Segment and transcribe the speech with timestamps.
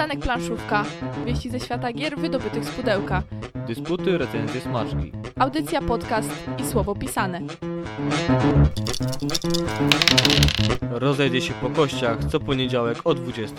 [0.00, 0.84] Przystanek planszówka.
[1.26, 3.22] Wieści ze świata gier wydobytych z pudełka.
[3.66, 5.12] Dysputy, recenzje, smaczki.
[5.38, 7.40] Audycja, podcast i słowo pisane.
[10.90, 13.56] Rozejdzie się po kościach co poniedziałek o 20.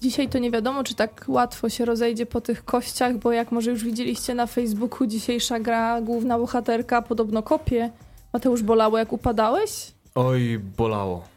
[0.00, 3.70] Dzisiaj to nie wiadomo, czy tak łatwo się rozejdzie po tych kościach, bo jak może
[3.70, 7.90] już widzieliście na Facebooku, dzisiejsza gra, główna bohaterka podobno kopie.
[8.32, 9.92] Mateusz, bolało jak upadałeś?
[10.14, 11.31] Oj, bolało.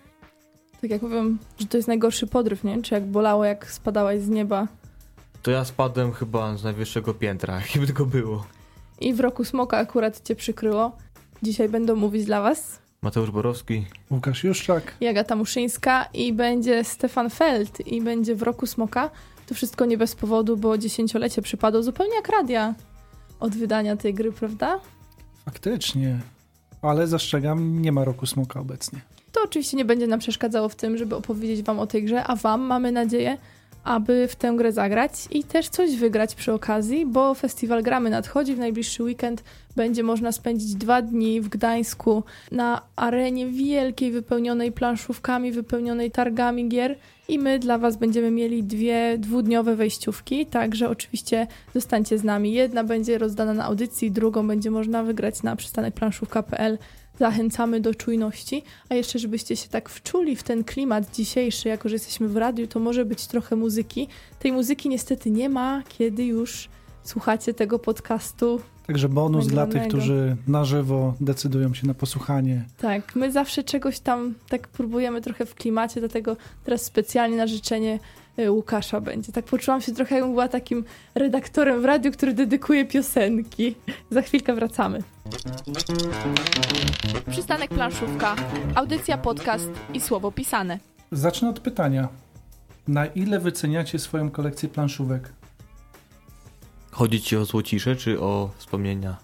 [0.86, 2.82] Tak jak mówią, że to jest najgorszy podryw, nie?
[2.82, 4.68] Czy jak bolało, jak spadałeś z nieba.
[5.42, 8.46] To ja spadłem chyba z najwyższego piętra, jakim tylko było.
[9.02, 10.98] I w roku smoka akurat cię przykryło.
[11.44, 13.86] Dzisiaj będą mówić dla was Mateusz Borowski.
[14.12, 14.96] Łukasz Juszczak.
[15.02, 19.10] i Agata Muszyńska i będzie Stefan Feld i będzie w roku smoka.
[19.48, 22.76] To wszystko nie bez powodu, bo dziesięciolecie przypadło zupełnie jak radia
[23.40, 24.80] od wydania tej gry, prawda?
[25.46, 26.20] Faktycznie.
[26.82, 29.02] Ale zastrzegam, nie ma roku smoka obecnie.
[29.36, 32.36] To oczywiście nie będzie nam przeszkadzało w tym, żeby opowiedzieć wam o tej grze, a
[32.36, 33.38] wam mamy nadzieję,
[33.84, 38.56] aby w tę grę zagrać i też coś wygrać przy okazji, bo festiwal Gramy nadchodzi
[38.56, 39.44] w najbliższy weekend.
[39.76, 46.96] Będzie można spędzić dwa dni w Gdańsku na arenie wielkiej, wypełnionej planszówkami, wypełnionej targami gier
[47.28, 52.54] i my dla was będziemy mieli dwie dwudniowe wejściówki, także oczywiście zostańcie z nami.
[52.54, 56.78] Jedna będzie rozdana na audycji, drugą będzie można wygrać na przystanekplanszówka.pl
[57.20, 58.64] zachęcamy do czujności.
[58.90, 62.68] A jeszcze, żebyście się tak wczuli w ten klimat dzisiejszy, jako że jesteśmy w radiu,
[62.68, 64.08] to może być trochę muzyki.
[64.40, 66.70] Tej muzyki niestety nie ma, kiedy już
[67.04, 68.62] słuchacie tego podcastu.
[68.88, 69.98] Także bonus dla tych, Nagranego.
[69.98, 72.66] którzy na żywo decydują się na posłuchanie.
[72.78, 78.00] Tak, my zawsze czegoś tam tak próbujemy trochę w klimacie, dlatego teraz specjalnie na życzenie
[78.50, 79.32] Łukasza będzie.
[79.32, 83.76] Tak poczułam się trochę, jakbym była takim redaktorem w radiu, który dedykuje piosenki.
[84.12, 85.00] Za chwilkę wracamy.
[87.32, 88.36] Przystanek planszówka,
[88.76, 90.80] audycja, podcast i słowo pisane.
[91.12, 92.08] Zacznę od pytania.
[92.88, 95.34] Na ile wyceniacie swoją kolekcję planszówek?
[96.92, 99.18] Chodzi ci o złocisze czy o wspomnienia?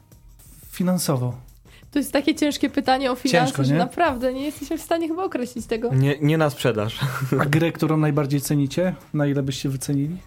[0.72, 1.51] Finansowo.
[1.92, 5.24] To jest takie ciężkie pytanie o finanse, Ciężko, że naprawdę nie jesteśmy w stanie chyba
[5.24, 5.94] określić tego.
[5.94, 7.00] Nie, nie na sprzedaż.
[7.42, 8.96] A grę, którą najbardziej cenicie?
[9.14, 10.18] Na ile byście wycenili?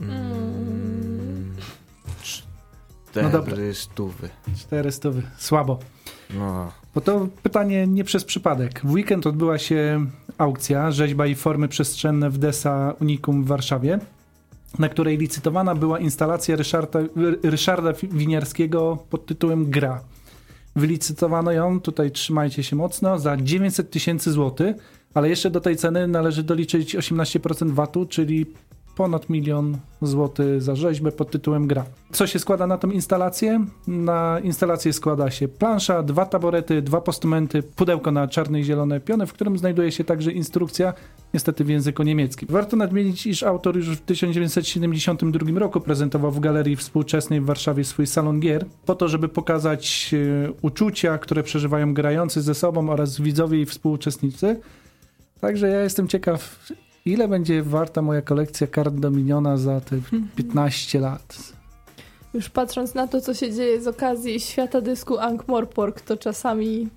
[0.00, 1.54] Mm.
[2.22, 3.56] Cztery No dobra.
[3.72, 4.28] stówy.
[4.58, 5.08] 400.
[5.38, 5.78] Słabo.
[6.34, 6.72] No.
[6.94, 8.80] Bo to pytanie nie przez przypadek.
[8.84, 10.06] W weekend odbyła się
[10.38, 13.98] aukcja rzeźba i formy przestrzenne w Desa Unicum w Warszawie,
[14.78, 16.98] na której licytowana była instalacja Ryszarda,
[17.42, 20.00] Ryszarda Winiarskiego pod tytułem Gra.
[20.80, 24.76] Wylicytowano ją, tutaj trzymajcie się mocno, za 900 tysięcy złotych,
[25.14, 28.46] ale jeszcze do tej ceny należy doliczyć 18% VAT-u, czyli
[28.96, 31.84] ponad milion złotych za rzeźbę pod tytułem Gra.
[32.12, 33.64] Co się składa na tą instalację?
[33.86, 39.26] Na instalację składa się plansza, dwa taborety, dwa postumenty, pudełko na czarne i zielone piony,
[39.26, 40.94] w którym znajduje się także instrukcja,
[41.34, 42.48] niestety w języku niemieckim.
[42.50, 48.06] Warto nadmienić, iż autor już w 1972 roku prezentował w Galerii Współczesnej w Warszawie swój
[48.06, 53.60] salon gier, po to, żeby pokazać e, uczucia, które przeżywają grający ze sobą oraz widzowie
[53.60, 54.60] i współuczestnicy.
[55.40, 56.70] Także ja jestem ciekaw,
[57.04, 59.96] ile będzie warta moja kolekcja kart Dominiona za te
[60.36, 61.59] 15 lat.
[62.34, 66.88] Już patrząc na to, co się dzieje z okazji świata dysku Ankh-Morpork, to czasami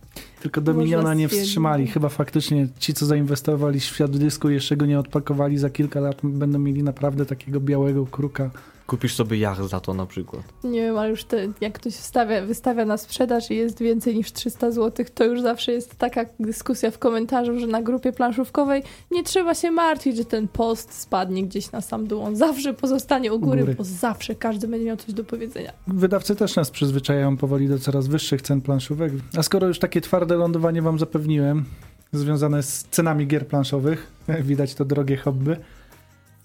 [0.41, 1.87] Tylko Dominiona Można nie wstrzymali.
[1.87, 6.15] Chyba faktycznie ci, co zainwestowali w świat dysku jeszcze go nie odpakowali, za kilka lat
[6.23, 8.49] będą mieli naprawdę takiego białego kruka.
[8.93, 10.43] Kupisz sobie jacht za to na przykład.
[10.63, 14.31] nie wiem, ale już te, jak ktoś wstawia, wystawia na sprzedaż i jest więcej niż
[14.31, 19.23] 300 zł, to już zawsze jest taka dyskusja w komentarzu, że na grupie planszówkowej nie
[19.23, 22.21] trzeba się martwić, że ten post spadnie gdzieś na sam dół.
[22.21, 23.75] On zawsze pozostanie u góry, góry.
[23.75, 25.73] bo zawsze każdy będzie miał coś do powiedzenia.
[25.87, 29.13] Wydawcy też nas przyzwyczajają powoli do coraz wyższych cen planszówek.
[29.37, 31.65] A skoro już takie twarde lądowanie wam zapewniłem,
[32.11, 34.11] związane z cenami gier planszowych,
[34.49, 35.55] widać to drogie hobby.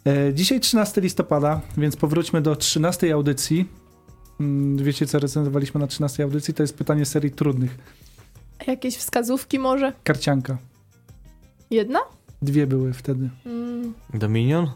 [0.07, 3.69] E, Dzisiaj 13 listopada, więc powróćmy do 13 audycji.
[4.41, 6.55] Mm, Wiecie, co recenzowaliśmy na 13 audycji?
[6.55, 7.79] To jest pytanie serii trudnych.
[8.67, 9.93] Jakieś wskazówki może?
[10.05, 10.59] Karcianka.
[11.71, 11.99] Jedna?
[12.43, 13.31] Dwie były wtedy.
[13.47, 14.71] Mm, Dominion?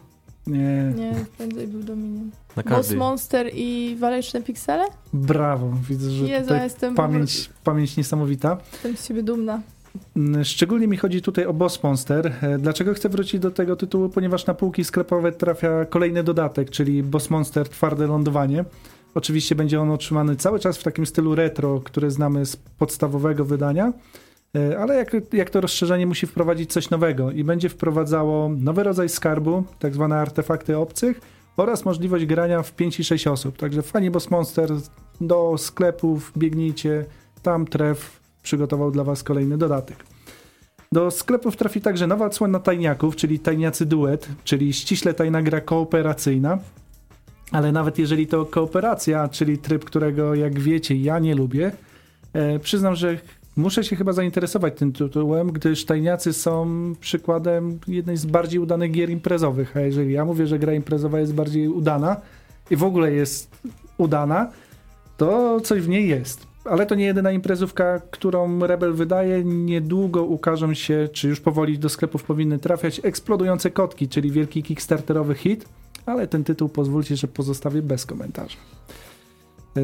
[0.47, 0.93] Nie.
[0.95, 2.31] nie, prędzej był Dominion.
[2.55, 2.91] Na Boss.
[2.91, 4.83] Monster i Waleczne Piksele?
[5.13, 5.71] Brawo.
[5.89, 8.57] Widzę, że Jezu, jestem, pamięć, pamięć niesamowita.
[8.73, 9.61] jestem z siebie dumna.
[10.15, 12.33] Mm, Szczególnie mi chodzi tutaj o Boss Monster.
[12.41, 14.09] E, Dlaczego chcę wrócić do tego tytułu?
[14.09, 18.65] Ponieważ na półki sklepowe trafia kolejny dodatek, czyli Boss Monster Twarde Lądowanie.
[19.15, 23.93] Oczywiście będzie on otrzymany cały czas w takim stylu retro, który znamy z podstawowego wydania,
[24.57, 29.09] E, ale jak, jak to rozszerzenie musi wprowadzić coś nowego i będzie wprowadzało nowy rodzaj
[29.09, 31.21] skarbu, tak zwane artefakty obcych
[31.57, 33.57] oraz możliwość grania w 5 i 6 osób.
[33.57, 34.69] Także fani Boss Monster
[35.21, 37.05] do sklepów biegnijcie,
[37.41, 39.97] tam tref przygotował dla Was kolejny dodatek.
[40.91, 46.57] Do sklepów trafi także nowa odsłona tajniaków, czyli tajniacy duet, czyli ściśle tajna gra kooperacyjna.
[47.51, 51.71] Ale nawet jeżeli to kooperacja, czyli tryb, którego jak wiecie ja nie lubię,
[52.33, 53.17] e, przyznam, że
[53.55, 56.67] muszę się chyba zainteresować tym tytułem, gdyż tajniacy są
[56.99, 59.77] przykładem jednej z bardziej udanych gier imprezowych.
[59.77, 62.15] A jeżeli ja mówię, że gra imprezowa jest bardziej udana
[62.71, 63.57] i w ogóle jest
[63.97, 64.51] udana,
[65.17, 66.52] to coś w niej jest.
[66.65, 69.43] Ale to nie jedyna imprezówka, którą Rebel wydaje.
[69.43, 75.35] Niedługo ukażą się, czy już powoli do sklepów powinny trafiać eksplodujące kotki, czyli wielki kickstarterowy
[75.35, 75.65] hit,
[76.05, 78.57] ale ten tytuł pozwólcie, że pozostawię bez komentarza.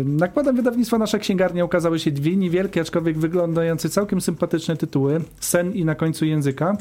[0.05, 5.21] Nakładem wydawnictwa Nasza Księgarnia ukazały się dwie niewielkie, aczkolwiek wyglądające całkiem sympatyczne tytuły.
[5.39, 6.77] Sen i na końcu języka.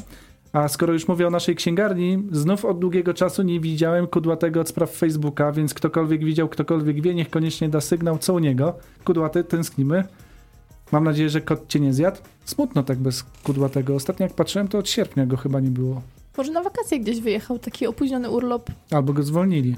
[0.53, 4.69] A skoro już mówię o naszej księgarni, znów od długiego czasu nie widziałem kudłatego od
[4.69, 8.73] spraw Facebooka, więc ktokolwiek widział, ktokolwiek wie, niech koniecznie da sygnał, co u niego.
[9.05, 10.03] Kudłaty, tęsknimy.
[10.91, 12.17] Mam nadzieję, że kot cię nie zjadł.
[12.45, 13.95] Smutno tak bez kudłatego.
[13.95, 16.01] Ostatnio jak patrzyłem, to od sierpnia go chyba nie było.
[16.37, 18.69] Może na wakacje gdzieś wyjechał, taki opóźniony urlop.
[18.91, 19.75] Albo go zwolnili.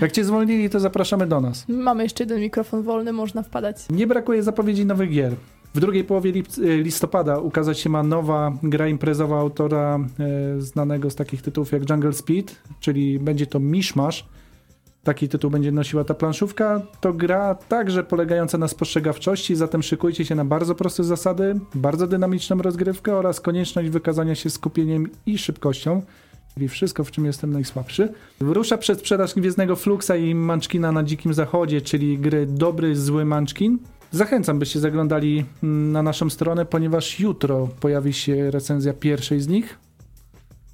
[0.00, 1.64] Jak cię zwolnili, to zapraszamy do nas.
[1.68, 3.76] Mamy jeszcze jeden mikrofon wolny, można wpadać.
[3.90, 5.34] Nie brakuje zapowiedzi nowych gier.
[5.78, 11.42] W drugiej połowie listopada ukazać się ma nowa gra imprezowa autora e, znanego z takich
[11.42, 14.26] tytułów jak Jungle Speed, czyli będzie to Mishmash.
[15.04, 16.82] Taki tytuł będzie nosiła ta planszówka.
[17.00, 22.62] To gra także polegająca na spostrzegawczości, zatem szykujcie się na bardzo proste zasady, bardzo dynamiczną
[22.62, 26.02] rozgrywkę oraz konieczność wykazania się skupieniem i szybkością
[26.54, 28.12] czyli wszystko, w czym jestem najsłabszy.
[28.40, 33.78] Rusza przed sprzedaż Gwiezdnego Fluxa i Munchkina na Dzikim Zachodzie, czyli gry Dobry, Zły Munchkin.
[34.10, 39.78] Zachęcam, byście zaglądali mm, na naszą stronę, ponieważ jutro pojawi się recenzja pierwszej z nich.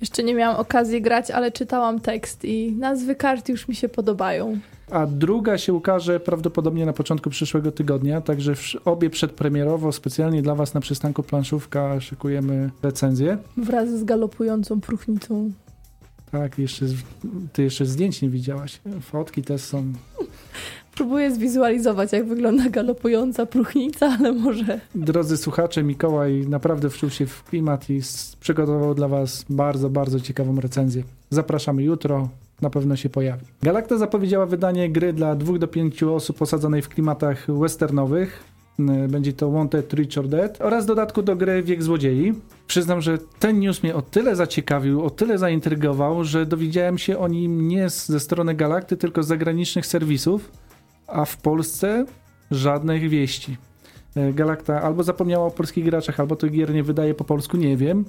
[0.01, 4.59] Jeszcze nie miałam okazji grać, ale czytałam tekst i nazwy kart już mi się podobają.
[4.91, 8.55] A druga się ukaże prawdopodobnie na początku przyszłego tygodnia, także
[8.85, 13.39] obie przedpremierowo, specjalnie dla Was na przystanku planszówka szykujemy recenzję.
[13.57, 15.53] Wraz z galopującą próchnicą.
[16.31, 16.87] Tak, jeszcze,
[17.53, 18.81] ty jeszcze zdjęć nie widziałaś.
[19.01, 19.85] Fotki też są.
[20.95, 24.81] Próbuję zwizualizować, jak wygląda galopująca próchnica, ale może.
[24.95, 28.01] Drodzy słuchacze, Mikołaj naprawdę wczuł się w klimat i
[28.41, 31.03] przygotował dla Was bardzo, bardzo ciekawą recenzję.
[31.31, 32.29] Zapraszamy jutro,
[32.61, 33.47] na pewno się pojawi.
[33.63, 38.45] Galacta zapowiedziała wydanie gry dla 2 do 5 osób osadzonej w klimatach westernowych.
[39.09, 42.33] Będzie to Wanted, Rich or Dead oraz dodatku do gry Wiek Złodziei.
[42.67, 47.29] Przyznam, że ten news mnie o tyle zaciekawił, o tyle zaintrygował, że dowiedziałem się o
[47.29, 50.51] nim nie ze strony Galakty, tylko z zagranicznych serwisów,
[51.07, 52.07] a w Polsce
[52.51, 53.57] żadnych wieści.
[54.17, 57.77] E, Galakta albo zapomniała o polskich graczach, albo tych gier nie wydaje po polsku, nie
[57.77, 58.05] wiem.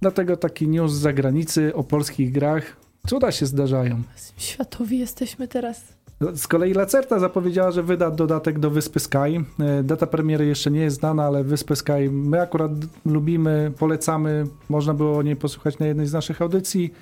[0.00, 2.76] Dlatego taki news z zagranicy o polskich grach.
[3.06, 4.02] Cuda się zdarzają.
[4.36, 6.02] Światowi jesteśmy teraz.
[6.34, 9.16] Z kolei Lacerta zapowiedziała, że wyda dodatek do Wyspy Sky.
[9.60, 12.72] E, data premiery jeszcze nie jest znana, ale Wyspę Sky my akurat
[13.06, 14.46] lubimy, polecamy.
[14.68, 16.92] Można było o niej posłuchać na jednej z naszych audycji,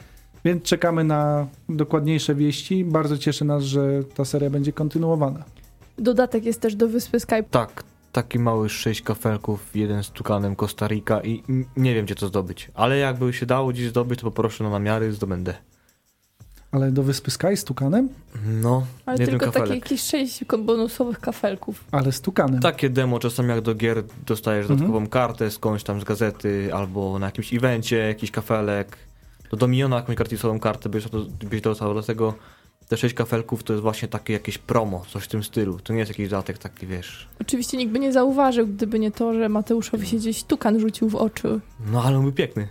[0.45, 2.85] więc czekamy na dokładniejsze wieści.
[2.85, 5.45] Bardzo cieszy nas, że ta seria będzie kontynuowana.
[5.99, 7.45] Dodatek jest też do Wyspy Sky.
[7.51, 11.43] Tak, taki mały sześć kafelków, jeden z tukanem Costa Rica i
[11.77, 12.71] nie wiem gdzie to zdobyć.
[12.75, 15.55] Ale jakby się dało gdzieś zdobyć, to poproszę na namiary, zdobędę.
[16.73, 18.09] Ale do Wyspy Sky z tukanem?
[18.63, 19.69] No, Ale tylko kafelek.
[19.69, 21.85] takie jakieś sześć bonusowych kafelków.
[21.93, 22.61] Ale z tukanem.
[22.61, 24.79] Takie demo, czasami jak do gier dostajesz mhm.
[24.79, 28.97] dodatkową kartę skądś tam z gazety, albo na jakimś evencie jakiś kafelek.
[29.57, 31.05] Do miliona jakąś gratisową kartę byś,
[31.51, 32.35] byś dostał, dlatego
[32.89, 35.79] te sześć kafelków to jest właśnie takie jakieś promo, coś w tym stylu.
[35.81, 37.29] To nie jest jakiś dodatek taki, wiesz.
[37.41, 41.15] Oczywiście nikt by nie zauważył, gdyby nie to, że Mateuszowi się gdzieś tukan rzucił w
[41.15, 41.61] oczy.
[41.93, 42.69] No ale on był piękny.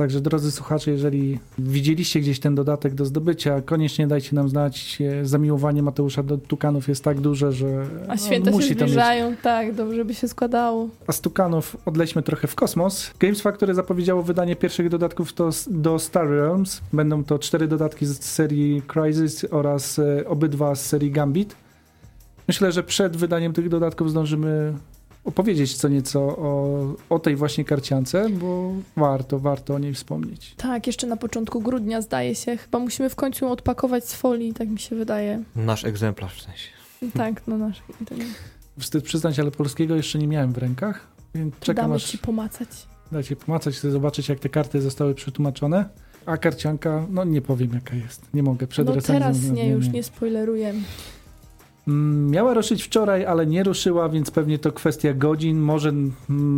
[0.00, 4.98] Także drodzy słuchacze, jeżeli widzieliście gdzieś ten dodatek do zdobycia, koniecznie dajcie nam znać.
[5.22, 10.04] Zamiłowanie Mateusza do tukanów jest tak duże, że A święta musi się zbliżają, tak, dobrze
[10.04, 10.88] by się składało.
[11.06, 13.10] A z tukanów odlećmy trochę w kosmos.
[13.18, 16.80] Games Factory zapowiedziało wydanie pierwszych dodatków do, do Star Realms.
[16.92, 21.56] Będą to cztery dodatki z serii Crisis oraz e, obydwa z serii Gambit.
[22.48, 24.74] Myślę, że przed wydaniem tych dodatków zdążymy
[25.24, 30.54] opowiedzieć co nieco o, o tej właśnie karciance, bo warto, warto o niej wspomnieć.
[30.56, 32.56] Tak, jeszcze na początku grudnia zdaje się.
[32.56, 35.42] Chyba musimy w końcu ją odpakować z folii, tak mi się wydaje.
[35.56, 36.68] Nasz egzemplarz w sensie.
[37.14, 37.82] Tak, no nasz.
[38.78, 42.04] Wstyd przyznać, ale polskiego jeszcze nie miałem w rękach, więc czekam Damy aż...
[42.04, 42.68] ci pomacać.
[43.12, 45.88] Dajcie pomacać, chcę zobaczyć jak te karty zostały przetłumaczone.
[46.26, 48.22] A karcianka, no nie powiem jaka jest.
[48.34, 50.80] Nie mogę przed no teraz nie, nie, nie, już nie spoilerujemy.
[51.90, 56.12] Mm, miała ruszyć wczoraj, ale nie ruszyła, więc pewnie to kwestia godzin, może mm,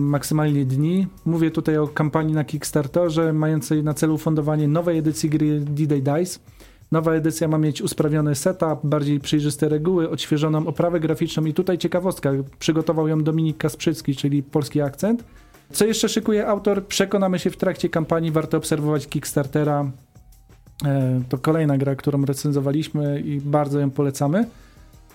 [0.09, 1.07] maksymalnie dni.
[1.25, 6.39] Mówię tutaj o kampanii na Kickstarterze mającej na celu fundowanie nowej edycji gry D-Day Dice.
[6.93, 12.31] Nowa edycja ma mieć usprawniony setup, bardziej przejrzyste reguły, odświeżoną oprawę graficzną i tutaj ciekawostka,
[12.59, 15.25] przygotował ją Dominik Kasprzycki, czyli polski akcent.
[15.71, 16.87] Co jeszcze szykuje autor?
[16.87, 18.31] Przekonamy się w trakcie kampanii.
[18.31, 19.91] Warto obserwować Kickstartera.
[20.85, 24.47] E, to kolejna gra, którą recenzowaliśmy i bardzo ją polecamy.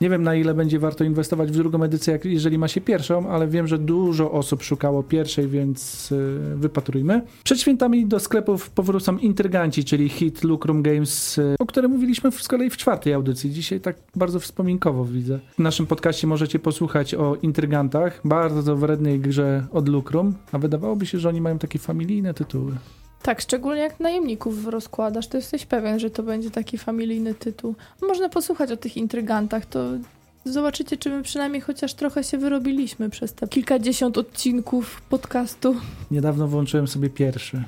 [0.01, 3.30] Nie wiem na ile będzie warto inwestować w drugą edycję, jak, jeżeli ma się pierwszą,
[3.30, 7.22] ale wiem, że dużo osób szukało pierwszej, więc yy, wypatrujmy.
[7.44, 12.48] Przed świętami do sklepów powrócą Intryganci, czyli hit Lucrum Games, yy, o którym mówiliśmy z
[12.48, 13.51] kolei w czwartej audycji.
[13.51, 15.39] Dzisiaj tak bardzo wspominkowo widzę.
[15.56, 21.20] W naszym podcaście możecie posłuchać o Intrygantach, bardzo wrednej grze od Lucrum, a wydawałoby się,
[21.20, 22.72] że oni mają takie familijne tytuły.
[23.21, 27.75] Tak, szczególnie jak najemników rozkładasz, to jesteś pewien, że to będzie taki familijny tytuł.
[28.01, 29.86] Można posłuchać o tych intrygantach, to
[30.45, 35.75] zobaczycie, czy my przynajmniej chociaż trochę się wyrobiliśmy przez te kilkadziesiąt odcinków podcastu.
[36.12, 37.63] Niedawno włączyłem sobie pierwszy.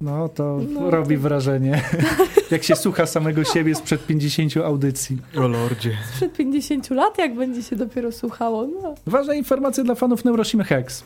[0.00, 1.20] No, to no, robi to...
[1.20, 1.82] wrażenie.
[2.50, 5.18] jak się słucha samego siebie sprzed 50 audycji.
[5.36, 5.96] O lordzie.
[6.12, 8.66] Sprzed 50 lat, jak będzie się dopiero słuchało.
[8.82, 8.94] No.
[9.06, 11.04] Ważna informacja dla fanów Neuroshima Hex.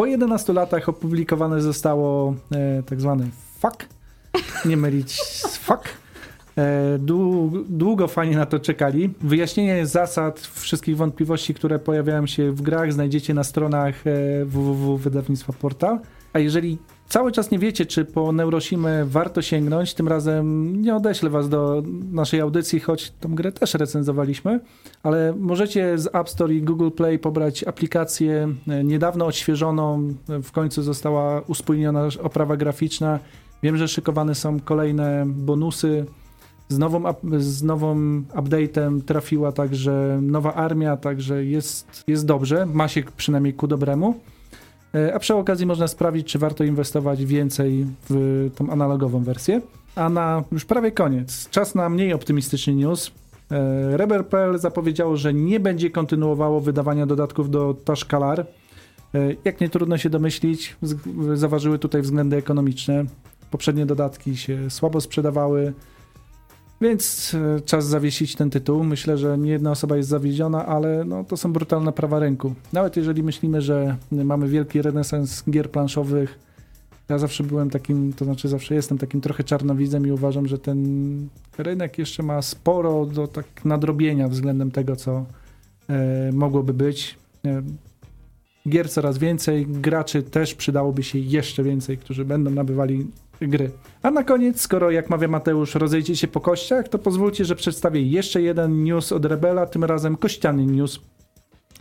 [0.00, 3.26] Po 11 latach opublikowane zostało e, tak zwane
[3.58, 3.86] fuck,
[4.64, 5.88] nie mylić z fuck.
[6.58, 9.14] E, długo, długo fani na to czekali.
[9.20, 15.52] Wyjaśnienie zasad, wszystkich wątpliwości, które pojawiają się w grach, znajdziecie na stronach e, www wydawnictwa
[15.52, 15.98] Portal.
[16.32, 16.78] A jeżeli
[17.10, 21.82] cały czas nie wiecie, czy po Neurosimę warto sięgnąć, tym razem nie odeślę was do
[22.12, 24.60] naszej audycji, choć tą grę też recenzowaliśmy,
[25.02, 30.82] ale możecie z App Store i Google Play pobrać aplikację e, niedawno odświeżoną, w końcu
[30.82, 33.18] została uspójniona oprawa graficzna.
[33.62, 36.06] Wiem, że szykowane są kolejne bonusy.
[36.68, 37.96] Z nową, z nową
[38.34, 44.20] update'em trafiła także nowa armia, także jest, jest dobrze, ma się przynajmniej ku dobremu.
[44.94, 49.60] E, a przy okazji można sprawdzić, czy warto inwestować więcej w tą analogową wersję.
[49.96, 53.10] A na już prawie koniec, czas na mniej optymistyczny news.
[53.50, 58.40] E, Rebel.pl zapowiedziało, że nie będzie kontynuowało wydawania dodatków do Tashkalar.
[58.40, 58.46] E,
[59.44, 60.76] jak nie trudno się domyślić,
[61.34, 63.04] zaważyły tutaj względy ekonomiczne.
[63.50, 65.72] Poprzednie dodatki się słabo sprzedawały,
[66.80, 68.84] więc e, czas zawiesić ten tytuł.
[68.84, 72.54] Myślę, że nie jedna osoba jest zawiedziona, ale no, to są brutalne prawa rynku.
[72.72, 76.38] Nawet jeżeli myślimy, że mamy wielki renesans gier planszowych,
[77.08, 81.28] ja zawsze byłem takim, to znaczy zawsze jestem takim trochę czarnowidzem i uważam, że ten
[81.58, 85.24] rynek jeszcze ma sporo do tak nadrobienia względem tego, co
[85.88, 87.18] e, mogłoby być.
[87.44, 87.62] E,
[88.68, 93.06] gier coraz więcej, graczy też przydałoby się jeszcze więcej, którzy będą nabywali
[93.40, 93.70] gry.
[94.02, 98.02] A na koniec, skoro jak mawia Mateusz, rozejdzie się po kościach, to pozwólcie, że przedstawię
[98.02, 101.00] jeszcze jeden news od Rebela, tym razem kościany news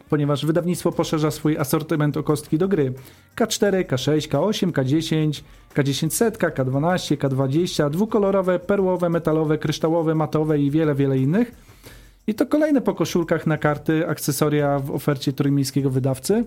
[0.10, 2.94] ponieważ wydawnictwo poszerza swój asortyment o kostki do gry.
[3.36, 5.44] K4, K6, K8, K10,
[5.76, 11.52] K10 setka, K12, K20, dwukolorowe, perłowe, metalowe, kryształowe, matowe i wiele, wiele innych.
[12.28, 16.44] I to kolejne po koszulkach na karty, akcesoria w ofercie trójmiejskiego wydawcy.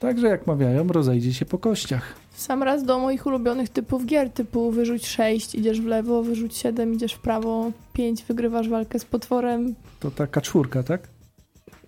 [0.00, 2.14] Także jak mawiają, rozejdzie się po kościach.
[2.34, 6.94] Sam raz do moich ulubionych typów gier, typu wyrzuć 6, idziesz w lewo, wyrzuć 7,
[6.94, 9.74] idziesz w prawo, 5, wygrywasz walkę z potworem.
[10.00, 11.08] To taka czwórka, tak?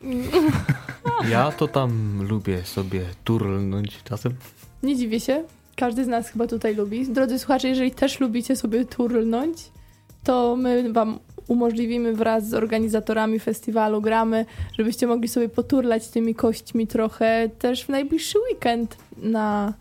[1.30, 4.32] Ja to tam lubię sobie turlnąć czasem.
[4.82, 5.44] Nie dziwię się.
[5.76, 7.08] Każdy z nas chyba tutaj lubi.
[7.08, 9.70] Drodzy słuchacze, jeżeli też lubicie sobie turlnąć,
[10.24, 11.18] to my wam
[11.48, 14.46] umożliwimy wraz z organizatorami festiwalu Gramy,
[14.78, 19.72] żebyście mogli sobie poturlać tymi kośćmi trochę też w najbliższy weekend na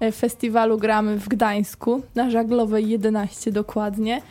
[0.00, 4.22] e, festiwalu Gramy w Gdańsku, na Żaglowej 11 dokładnie.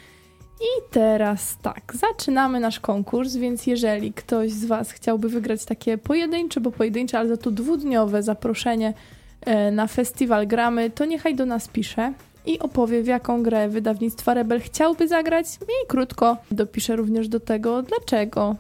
[0.62, 6.62] I teraz tak, zaczynamy nasz konkurs, więc jeżeli ktoś z Was chciałby wygrać takie pojedyncze,
[6.62, 8.94] bo pojedyncze, ale za to dwudniowe zaproszenie
[9.42, 12.14] e, na festiwal Gramy, to niechaj do nas pisze
[12.46, 17.82] i opowie, w jaką grę wydawnictwa Rebel chciałby zagrać i krótko dopisze również do tego,
[17.82, 18.56] dlaczego.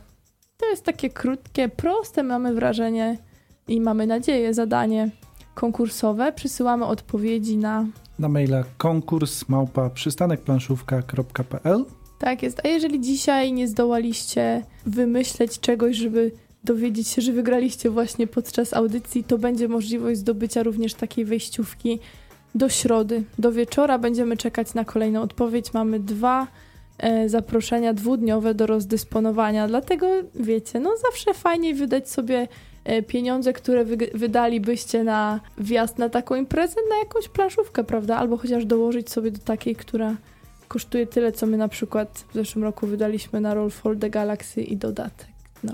[0.57, 3.17] To jest takie krótkie, proste, mamy wrażenie
[3.67, 5.09] i mamy nadzieję zadanie
[5.55, 6.33] konkursowe.
[6.33, 7.85] Przysyłamy odpowiedzi na
[8.19, 11.85] na maila konkurs małpa przystanekplanszówka.pl
[12.19, 12.61] Tak jest.
[12.63, 16.31] A jeżeli dzisiaj nie zdołaliście wymyśleć czegoś, żeby
[16.63, 21.99] dowiedzieć się, że wygraliście właśnie podczas audycji, to będzie możliwość zdobycia również takiej wejściówki
[22.55, 23.99] do środy, do wieczora.
[23.99, 25.73] Będziemy czekać na kolejną odpowiedź.
[25.73, 26.47] Mamy dwa
[26.97, 32.47] e, zaproszenia dwudniowe do rozdysponowania, dlatego wiecie, no zawsze fajniej wydać sobie
[32.83, 38.17] e, pieniądze, które wy, wydalibyście na wjazd na taką imprezę, na jakąś planszówkę, prawda?
[38.17, 40.15] Albo chociaż dołożyć sobie do takiej, która
[40.67, 44.61] kosztuje tyle, co my na przykład w zeszłym roku wydaliśmy na Roll for the Galaxy
[44.61, 45.27] i dodatek.
[45.63, 45.73] No.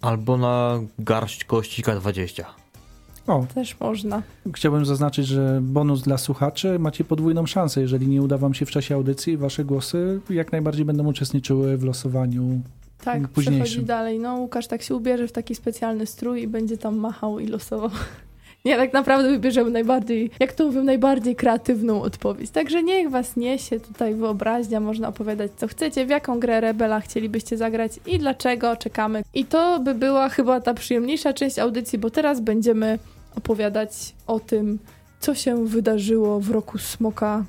[0.00, 2.44] Albo na garść kości K20.
[3.28, 3.46] O.
[3.54, 4.22] Też można.
[4.54, 7.80] Chciałbym zaznaczyć, że bonus dla słuchaczy macie podwójną szansę.
[7.80, 11.84] Jeżeli nie uda wam się w czasie audycji, wasze głosy jak najbardziej będą uczestniczyły w
[11.84, 12.60] losowaniu
[13.04, 13.80] tak, późniejszym.
[13.80, 14.18] Tak, dalej.
[14.18, 17.90] No Łukasz tak się ubierze w taki specjalny strój i będzie tam machał i losował.
[18.64, 22.50] Nie, tak naprawdę wybierzemy najbardziej, jak to mówię, najbardziej kreatywną odpowiedź.
[22.50, 27.56] Także niech was niesie tutaj wyobraźnia, można opowiadać co chcecie, w jaką grę Rebela chcielibyście
[27.56, 29.22] zagrać i dlaczego, czekamy.
[29.34, 32.98] I to by była chyba ta przyjemniejsza część audycji, bo teraz będziemy
[33.38, 34.78] opowiadać o tym,
[35.20, 37.44] co się wydarzyło w roku Smoka.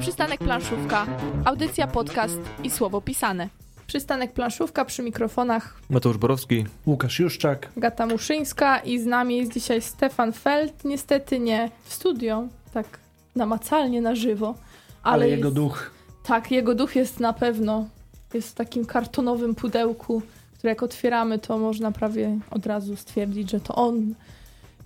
[0.00, 1.06] Przystanek planszówka,
[1.44, 3.48] audycja, podcast i słowo pisane.
[3.86, 6.66] Przystanek planszówka przy mikrofonach Mateusz Borowski.
[6.86, 7.68] Łukasz Juszczak.
[7.76, 10.84] Gata Muszyńska i z nami jest dzisiaj Stefan Feld.
[10.84, 12.98] Niestety nie w studio, tak
[13.36, 14.54] namacalnie na żywo.
[15.02, 15.90] Ale, Ale, jego jest, duch.
[16.24, 17.88] Tak, jego duch jest na pewno.
[18.34, 20.22] Jest w takim kartonowym pudełku,
[20.66, 24.14] które jak otwieramy, to można prawie od razu stwierdzić, że to on.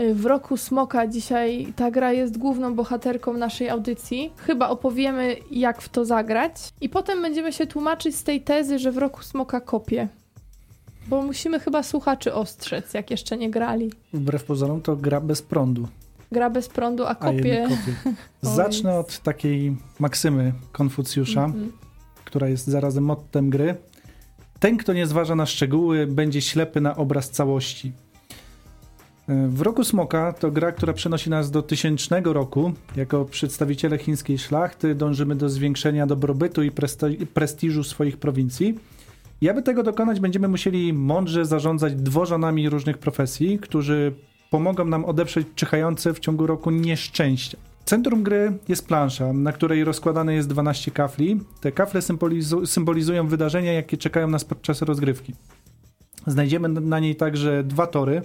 [0.01, 4.33] Y, W roku Smoka dzisiaj ta gra jest główną bohaterką naszej audycji.
[4.37, 6.53] Chyba opowiemy, jak w to zagrać.
[6.81, 10.09] I potem będziemy się tłumaczyć z tej tezy, że w roku Smoka kopie.
[11.09, 13.93] Bo musimy chyba słuchaczy ostrzec, jak jeszcze nie grali.
[14.13, 15.89] Wbrew pozorom to gra bez prądu.
[16.33, 17.69] Gra bez prądu, a kopie.
[18.43, 21.73] Zacznę od takiej maksymy Konfucjusza, Mhm.
[22.25, 23.75] która jest zarazem mottem gry.
[24.61, 27.93] Ten, kto nie zważa na szczegóły, będzie ślepy na obraz całości.
[29.29, 32.73] E, W roku Smoka to gra, która przenosi nas do tysięcznego roku.
[32.97, 38.79] Jako przedstawiciele chińskiej szlachty dążymy do zwiększenia dobrobytu i presti- prestiżu swoich prowincji.
[39.41, 44.13] I aby tego dokonać, będziemy musieli mądrze zarządzać dworzanami różnych profesji, którzy
[44.51, 47.59] pomogą nam odeprzeć czyhające w ciągu roku nieszczęścia.
[47.91, 51.41] Centrum gry jest plansza, na której rozkładane jest 12 kafli.
[51.61, 55.35] Te kafle symbolizu- symbolizują wydarzenia, jakie czekają nas podczas rozgrywki.
[56.27, 58.23] Znajdziemy na niej także dwa tory.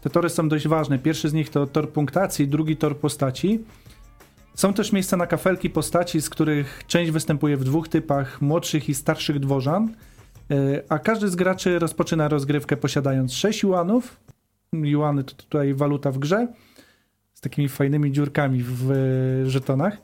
[0.00, 0.98] Te tory są dość ważne.
[0.98, 3.64] Pierwszy z nich to tor punktacji, drugi tor postaci.
[4.54, 8.94] Są też miejsca na kafelki postaci, z których część występuje w dwóch typach młodszych i
[8.94, 9.94] starszych dworzan.
[10.50, 14.20] E, A każdy z graczy rozpoczyna rozgrywkę posiadając 6 juanów.
[14.72, 16.48] Juany to tutaj waluta w grze
[17.42, 18.92] takimi fajnymi dziurkami w
[19.46, 19.96] żetonach.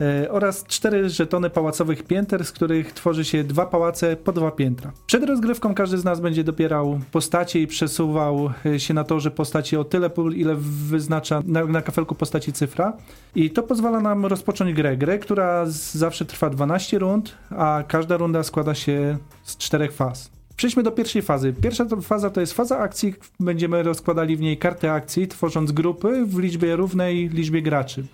[0.00, 4.92] E, oraz cztery żetony pałacowych pięter, z których tworzy się dwa pałace po dwa piętra.
[5.06, 9.76] Przed rozgrywką każdy z nas będzie dopierał postacie i przesuwał e, się na torze postaci
[9.76, 10.56] o tyle ile
[10.90, 12.92] wyznacza na, na kafelku postaci cyfra.
[13.34, 14.96] I to pozwala nam rozpocząć grę.
[14.96, 20.39] Grę, która zawsze trwa 12 rund, a każda runda składa się z czterech faz.
[20.60, 21.52] Przejdźmy do pierwszej fazy.
[21.62, 23.14] Pierwsza faza to jest faza akcji.
[23.40, 28.04] Będziemy rozkładali w niej karty akcji, tworząc grupy w liczbie równej liczbie graczy.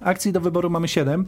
[0.00, 1.24] Akcji do wyboru mamy 7.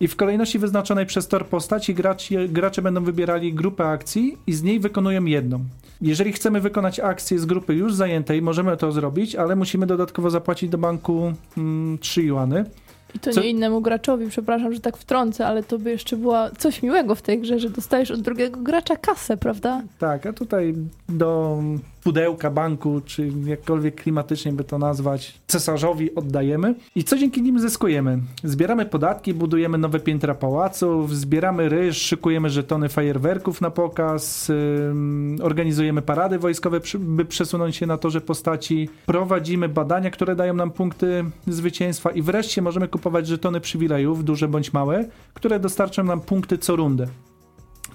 [0.00, 4.62] I w kolejności wyznaczonej przez tor postaci gracze, gracze będą wybierali grupę akcji i z
[4.62, 5.64] niej wykonują jedną.
[6.00, 10.70] Jeżeli chcemy wykonać akcję z grupy już zajętej, możemy to zrobić, ale musimy dodatkowo zapłacić
[10.70, 12.64] do banku mm, 3 juany.
[13.14, 16.36] I to Co- nie innemu graczowi, przepraszam, że tak wtrącę, ale to by jeszcze było
[16.58, 19.82] coś miłego w tej grze, że dostajesz od drugiego gracza kasę, prawda?
[19.98, 20.74] Tak, a tutaj
[21.08, 21.58] do
[22.06, 26.74] pudełka banku, czy jakkolwiek klimatycznie by to nazwać, cesarzowi oddajemy.
[26.94, 28.18] I co dzięki nim zyskujemy?
[28.44, 34.52] Zbieramy podatki, budujemy nowe piętra pałaców, zbieramy ryż, szykujemy żetony fajerwerków na pokaz,
[35.42, 41.24] organizujemy parady wojskowe, by przesunąć się na torze postaci, prowadzimy badania, które dają nam punkty
[41.46, 46.76] zwycięstwa i wreszcie możemy kupować żetony przywilejów, duże bądź małe, które dostarczą nam punkty co
[46.76, 47.06] rundę.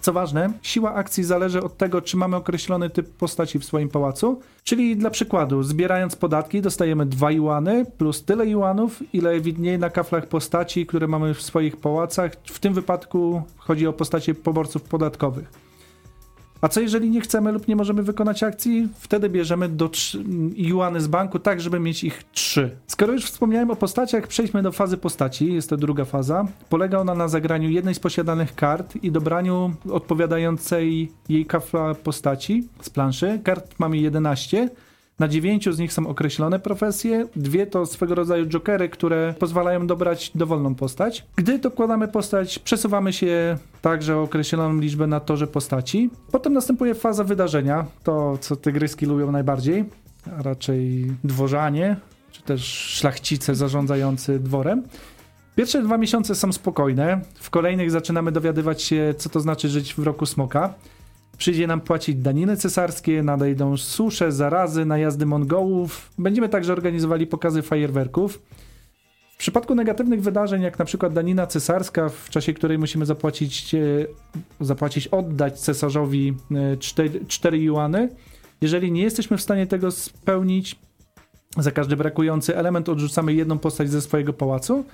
[0.02, 4.40] Co ważne, siła akcji zależy od tego, czy mamy określony typ postaci w swoim pałacu.
[4.64, 10.28] Czyli dla przykładu, zbierając podatki, dostajemy 2 juany plus tyle juanów, ile widnieje na kaflach
[10.28, 12.32] postaci, które mamy w swoich pałacach.
[12.46, 15.71] W tym wypadku chodzi o postacie poborców podatkowych.
[16.62, 18.88] A co jeżeli nie chcemy lub nie możemy wykonać akcji?
[19.00, 19.90] Wtedy bierzemy do
[20.56, 22.78] juany z banku, tak żeby mieć ich trzy.
[22.88, 25.54] Skoro już wspomniałem o postaciach, przejdźmy do fazy postaci.
[25.54, 26.48] Jest to druga faza.
[26.70, 32.90] Polega ona na zagraniu jednej z posiadanych kart i dobraniu odpowiadającej jej kafla postaci z
[32.90, 33.40] planszy.
[33.44, 34.70] Kart mamy 11.
[35.22, 40.32] Na dziewięciu z nich są określone profesje, dwie to swego rodzaju jokery, które pozwalają dobrać
[40.36, 41.26] dowolną postać.
[41.36, 46.10] Gdy dokładamy postać, przesuwamy się także o określoną liczbę na torze postaci.
[46.32, 49.86] Potem następuje faza wydarzenia, to co tygryski lubią najbardziej,
[50.38, 51.96] a raczej dworzanie,
[52.32, 54.84] czy też szlachcice zarządzający dworem.
[55.56, 60.00] Pierwsze dwa miesiące są spokojne, w kolejnych zaczynamy dowiadywać się, co to znaczy żyć w
[60.00, 60.74] roku smoka.
[61.38, 66.12] Przyjdzie nam płacić daniny cesarskie, nadejdą susze, zarazy, najazdy Mongołów.
[66.18, 68.42] Będziemy także organizowali pokazy fajerwerków.
[69.34, 73.80] W przypadku negatywnych wydarzeń, jak na przykład danina cesarska, w czasie której musimy zapłacić, e,
[74.60, 76.34] zapłacić oddać cesarzowi
[76.80, 78.10] 4, 4 juany,
[78.62, 80.80] jeżeli nie jesteśmy w stanie tego spełnić,
[81.58, 84.86] za każdy brakujący element odrzucamy jedną postać ze swojego pałacu.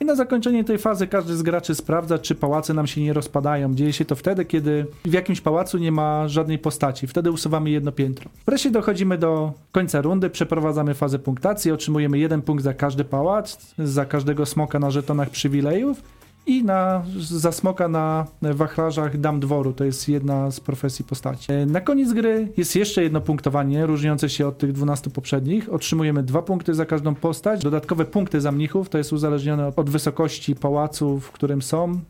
[0.00, 3.74] I na zakończenie tej fazy każdy z graczy sprawdza, czy pałace nam się nie rozpadają.
[3.74, 7.06] Dzieje się to wtedy, kiedy w jakimś pałacu nie ma żadnej postaci.
[7.06, 8.30] Wtedy usuwamy jedno piętro.
[8.46, 14.04] Wreszcie dochodzimy do końca rundy, przeprowadzamy fazę punktacji, otrzymujemy jeden punkt za każdy pałac, za
[14.04, 16.02] każdego smoka na żetonach przywilejów
[16.46, 19.72] i na, za smoka na wachlarzach dam dworu.
[19.72, 21.52] To jest jedna z profesji postaci.
[21.52, 25.72] E, na koniec gry jest jeszcze jedno punktowanie, różniące się od tych 12 poprzednich.
[25.72, 27.62] Otrzymujemy dwa punkty za każdą postać.
[27.62, 32.00] Dodatkowe punkty za mnichów to jest uzależnione od wysokości pałacu, w którym są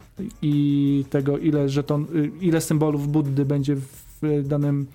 [0.42, 3.77] i tego, ile, żeton, y, ile symbolów Buddy będzie
[4.23, 4.87] w danym,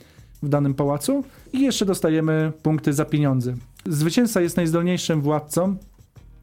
[0.43, 1.23] w danym pałacu.
[1.53, 3.55] I jeszcze dostajemy punkty za pieniądze.
[3.85, 5.75] Zwycięzca jest najzdolniejszym władcą,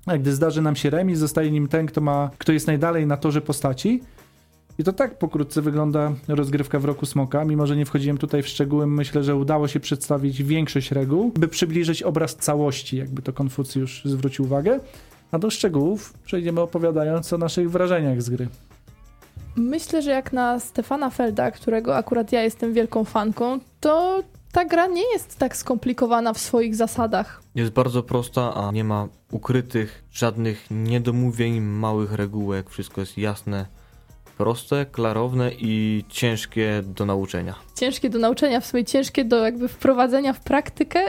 [0.06, 3.16] a gdy zdarzy nam się remis, zostaje nim ten, kto, ma, kto jest najdalej na
[3.16, 4.00] torze postaci.
[4.78, 7.44] I to tak pokrótce wygląda rozgrywka w roku Smoka.
[7.44, 11.48] Mimo, że nie wchodziłem tutaj w szczegóły, myślę, że udało się przedstawić większość reguł, by
[11.48, 14.80] przybliżyć obraz całości, jakby to Konfucjusz zwrócił uwagę.
[15.32, 18.48] A do szczegółów przejdziemy opowiadając o naszych wrażeniach z gry.
[19.56, 24.22] Myślę, że jak na Stefana Felda, którego akurat ja jestem wielką fanką, to
[24.56, 27.42] ta gra nie jest tak skomplikowana w swoich zasadach.
[27.54, 32.70] Jest bardzo prosta, a nie ma ukrytych żadnych niedomówień, małych regułek.
[32.70, 33.66] Wszystko jest jasne,
[34.38, 37.54] proste, klarowne i ciężkie do nauczenia.
[37.74, 41.00] Ciężkie do nauczenia, w sumie ciężkie do jakby wprowadzenia w praktykę,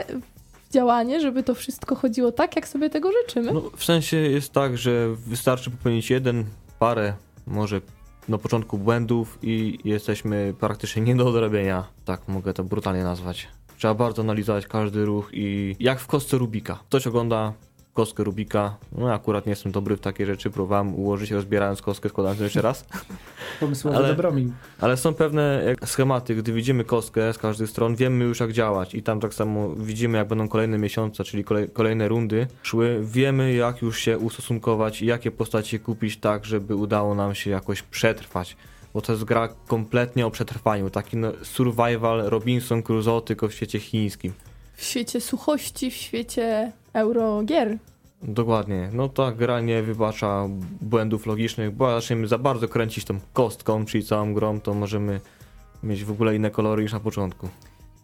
[0.68, 3.52] w działanie, żeby to wszystko chodziło tak, jak sobie tego życzymy.
[3.52, 6.44] No, w sensie jest tak, że wystarczy popełnić jeden,
[6.78, 7.14] parę,
[7.46, 7.80] może
[8.28, 11.84] na początku błędów i jesteśmy praktycznie nie do odrobienia.
[12.04, 13.48] Tak mogę to brutalnie nazwać.
[13.78, 16.78] Trzeba bardzo analizować każdy ruch i jak w kostce Rubika.
[16.88, 17.52] Ktoś ogląda
[17.98, 18.76] kostkę Rubika.
[18.92, 22.84] No akurat nie jestem dobry w takie rzeczy, próbowałem ułożyć rozbierając kostkę, składając jeszcze raz.
[23.60, 24.52] Pomysłowy ale, Dobromin.
[24.80, 29.02] Ale są pewne schematy, gdy widzimy kostkę z każdej stron, wiemy już jak działać i
[29.02, 33.82] tam tak samo widzimy jak będą kolejne miesiące, czyli kolej, kolejne rundy szły, wiemy jak
[33.82, 38.56] już się ustosunkować i jakie postacie kupić tak, żeby udało nam się jakoś przetrwać
[38.94, 43.80] bo to jest gra kompletnie o przetrwaniu, taki no, survival Robinson Crusoe tylko w świecie
[43.80, 44.32] chińskim.
[44.74, 47.78] W świecie suchości, w świecie eurogier.
[48.22, 48.90] Dokładnie.
[48.92, 50.48] No ta gra nie wybacza
[50.80, 55.20] błędów logicznych, bo zaczniemy za bardzo kręcić tą kostką, czyli całą grą, to możemy
[55.82, 57.48] mieć w ogóle inne kolory niż na początku.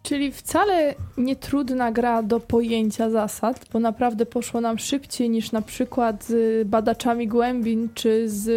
[0.05, 5.61] Czyli wcale nie trudna gra do pojęcia zasad, bo naprawdę poszło nam szybciej niż na
[5.61, 8.47] przykład z badaczami głębin czy z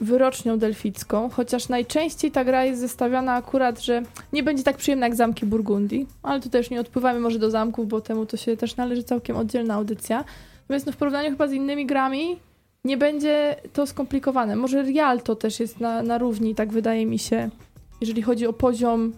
[0.00, 5.14] wyrocznią delficką, chociaż najczęściej ta gra jest zestawiana akurat, że nie będzie tak przyjemna jak
[5.14, 8.76] zamki Burgundii, ale tu też nie odpływamy może do zamków, bo temu to się też
[8.76, 10.24] należy całkiem oddzielna audycja.
[10.62, 12.36] Natomiast no w porównaniu chyba z innymi grami
[12.84, 14.56] nie będzie to skomplikowane.
[14.56, 17.50] Może Rialto też jest na, na równi, tak wydaje mi się,
[18.00, 19.12] jeżeli chodzi o poziom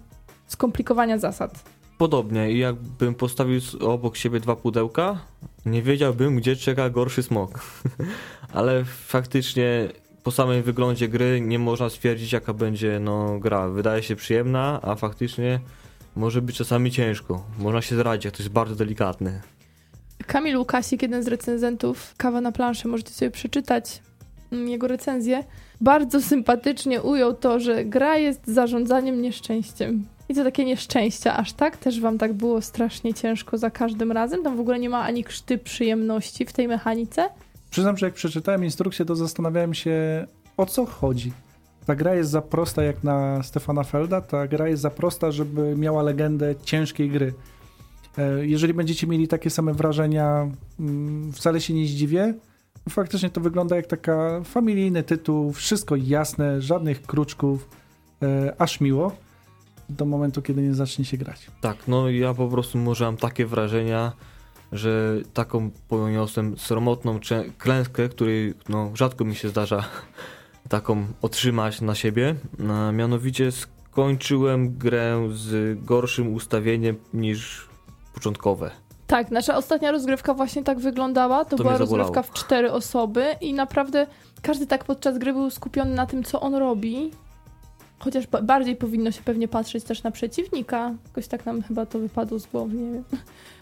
[0.53, 1.65] skomplikowania zasad.
[1.99, 5.19] Podobnie, jakbym postawił obok siebie dwa pudełka,
[5.67, 7.61] nie wiedziałbym, gdzie czeka gorszy smok.
[8.55, 9.88] Ale faktycznie
[10.23, 13.69] po samym wyglądzie gry nie można stwierdzić, jaka będzie no, gra.
[13.69, 15.61] Wydaje się przyjemna, a faktycznie
[16.17, 17.45] może być czasami ciężko.
[17.59, 19.41] Można się zradzić, jak to jest bardzo delikatne.
[20.27, 24.03] Kamil Łukasik, jeden z recenzentów Kawa na planszy, możecie sobie przeczytać
[24.53, 25.45] mm, jego recenzję.
[25.81, 30.07] Bardzo sympatycznie ujął to, że gra jest zarządzaniem nieszczęściem.
[30.33, 31.77] I takie nieszczęścia, aż tak?
[31.77, 34.42] Też wam tak było strasznie ciężko za każdym razem?
[34.42, 37.29] Tam w ogóle nie ma ani krzty przyjemności w tej mechanice?
[37.71, 41.33] Przyznam, że jak przeczytałem instrukcję, to zastanawiałem się, o co chodzi.
[41.87, 45.77] Ta gra jest za prosta jak na Stefana Felda, ta gra jest za prosta, żeby
[45.77, 47.35] miała legendę ciężkiej gry.
[48.18, 50.49] E, jeżeli będziecie mieli takie same wrażenia,
[50.81, 52.35] mm, wcale się nie zdziwię.
[52.88, 57.68] Faktycznie to wygląda jak taka familijny tytuł, wszystko jasne, żadnych kruczków,
[58.23, 59.12] e, aż miło
[59.96, 61.46] do momentu, kiedy nie zacznie się grać.
[61.61, 64.12] Tak, no ja po prostu może mam takie wrażenia,
[64.72, 67.20] że taką poniosłem sromotną
[67.59, 69.85] klęskę, której no, rzadko mi się zdarza
[70.68, 72.35] taką otrzymać na siebie.
[72.70, 77.68] A mianowicie skończyłem grę z gorszym ustawieniem niż
[78.14, 78.70] początkowe.
[79.07, 81.44] Tak, nasza ostatnia rozgrywka właśnie tak wyglądała.
[81.44, 84.07] To, to była rozgrywka w cztery osoby i naprawdę
[84.42, 87.11] każdy tak podczas gry był skupiony na tym, co on robi
[88.05, 90.95] Chociaż bardziej powinno się pewnie patrzeć też na przeciwnika.
[91.07, 93.05] Jakoś tak nam chyba to wypadło z głowy, nie wiem.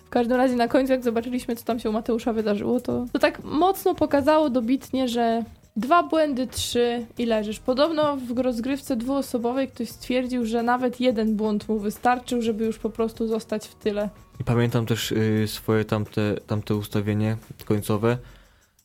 [0.04, 3.18] W każdym razie na końcu, jak zobaczyliśmy, co tam się u Mateusza wydarzyło, to, to
[3.18, 5.44] tak mocno pokazało dobitnie, że
[5.76, 7.58] dwa błędy, trzy i leżysz.
[7.58, 12.90] Podobno w rozgrywce dwuosobowej ktoś stwierdził, że nawet jeden błąd mu wystarczył, żeby już po
[12.90, 14.08] prostu zostać w tyle.
[14.40, 18.18] I pamiętam też y, swoje tamte, tamte ustawienie końcowe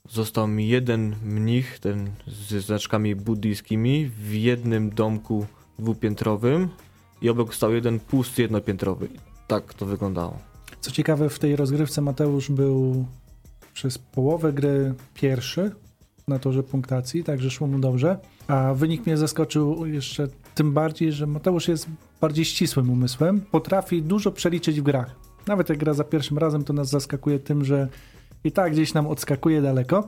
[0.10, 5.46] Został mi jeden mnich, ten ze znaczkami buddyjskimi, w jednym domku
[5.80, 6.70] dwupiętrowym
[7.22, 9.08] i obok stał jeden pusty jednopiętrowy.
[9.48, 10.40] Tak to wyglądało.
[10.82, 13.06] Co ciekawe, w tej rozgrywce Mateusz był
[13.74, 15.72] przez połowę gry pierwszy,
[16.28, 18.18] na torze punktacji, także szło mu dobrze.
[18.48, 21.88] A wynik mnie zaskoczył jeszcze tym bardziej, że Mateusz jest
[22.22, 25.16] bardziej ścisłym umysłem, potrafi dużo przeliczyć w grach.
[25.48, 27.88] Nawet jak gra za pierwszym razem, to nas zaskakuje tym, że
[28.44, 30.08] i tak gdzieś nam odskakuje daleko.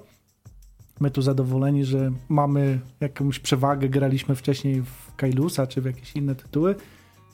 [1.00, 6.36] My tu zadowoleni, że mamy jakąś przewagę, graliśmy wcześniej w Kailusa czy w jakieś inne
[6.36, 6.76] tytuły,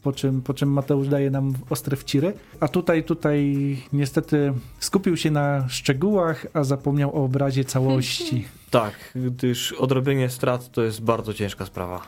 [0.04, 2.34] po czym, po czym Mateusz daje nam ostre wciry.
[2.60, 8.46] A tutaj, tutaj niestety skupił się na szczegółach, a zapomniał o obrazie całości.
[8.74, 12.02] Tak, gdyż odrobienie strat to jest bardzo ciężka sprawa.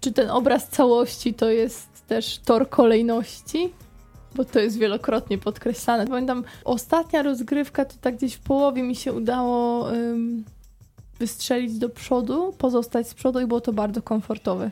[0.00, 3.72] Czy ten obraz całości to jest też tor kolejności?
[4.34, 6.06] Bo to jest wielokrotnie podkreślane.
[6.06, 10.44] Pamiętam, ostatnia rozgrywka to tak gdzieś w połowie mi się udało um,
[11.18, 14.70] wystrzelić do przodu, pozostać z przodu i było to bardzo komfortowe.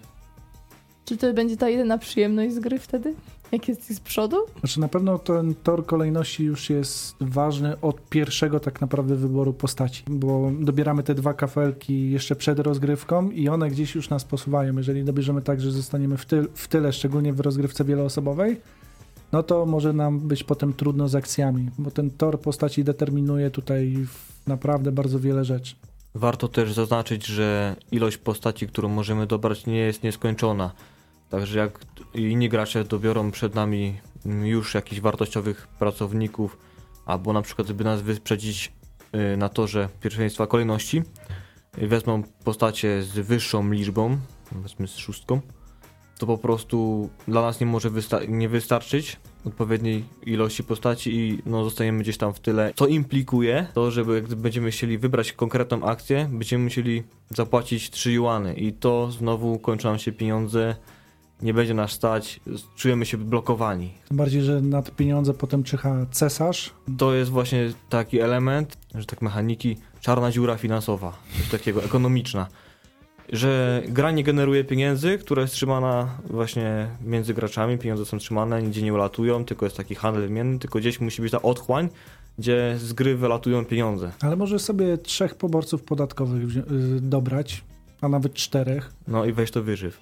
[1.05, 3.15] Czy to będzie ta jedyna przyjemność z gry wtedy?
[3.53, 4.37] Jak jest z przodu?
[4.61, 10.05] Znaczy na pewno ten tor kolejności już jest ważny od pierwszego tak naprawdę wyboru postaci,
[10.07, 14.77] bo dobieramy te dwa kafelki jeszcze przed rozgrywką i one gdzieś już nas posuwają.
[14.77, 18.61] Jeżeli dobierzemy tak, że zostaniemy w, w tyle, szczególnie w rozgrywce wieloosobowej,
[19.33, 24.07] no to może nam być potem trudno z akcjami, bo ten tor postaci determinuje tutaj
[24.47, 25.75] naprawdę bardzo wiele rzeczy.
[26.15, 30.73] Warto też zaznaczyć, że ilość postaci, którą możemy dobrać, nie jest nieskończona.
[31.29, 31.81] Także jak
[32.15, 36.59] inni gracze dobiorą przed nami już jakichś wartościowych pracowników,
[37.07, 38.73] albo na przykład by nas wyprzedzić
[39.15, 41.03] y, na torze pierwszeństwa kolejności,
[41.73, 44.19] wezmą postacie z wyższą liczbą,
[44.51, 45.41] powiedzmy z szóstką,
[46.19, 51.65] to po prostu dla nas nie może wysta- nie wystarczyć odpowiedniej ilości postaci i no,
[51.65, 56.29] zostajemy gdzieś tam w tyle, co implikuje to, że jak będziemy chcieli wybrać konkretną akcję,
[56.33, 60.75] będziemy musieli zapłacić 3 juany i to znowu kończą nam się pieniądze
[61.43, 62.41] nie będzie nas stać,
[62.77, 63.91] czujemy się blokowani.
[64.09, 66.71] Tym bardziej, że na te pieniądze potem czyha cesarz.
[66.99, 72.47] To jest właśnie taki element, że tak mechaniki, czarna dziura finansowa, coś takiego, ekonomiczna.
[73.33, 78.83] Że gra nie generuje pieniędzy, która jest trzymana właśnie między graczami, pieniądze są trzymane, nigdzie
[78.83, 81.89] nie ulatują, tylko jest taki handel wymienny, tylko gdzieś musi być ta otchłań,
[82.39, 84.13] gdzie z gry wylatują pieniądze.
[84.21, 86.63] Ale może sobie trzech poborców podatkowych y,
[87.01, 87.65] dobrać,
[88.01, 88.93] a nawet czterech.
[89.09, 90.01] No i weź to wyżyw.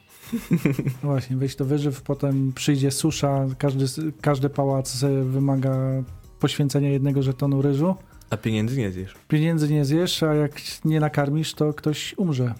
[1.03, 3.85] Właśnie, weź to wyżyw, potem przyjdzie susza, każdy,
[4.21, 6.03] każdy pałac wymaga
[6.41, 7.95] poświęcenia jednego żetonu ryżu.
[8.31, 9.15] A pieniędzy nie zjesz.
[9.29, 10.53] Pieniędzy nie zjesz, a jak
[10.85, 12.55] nie nakarmisz, to ktoś umrze.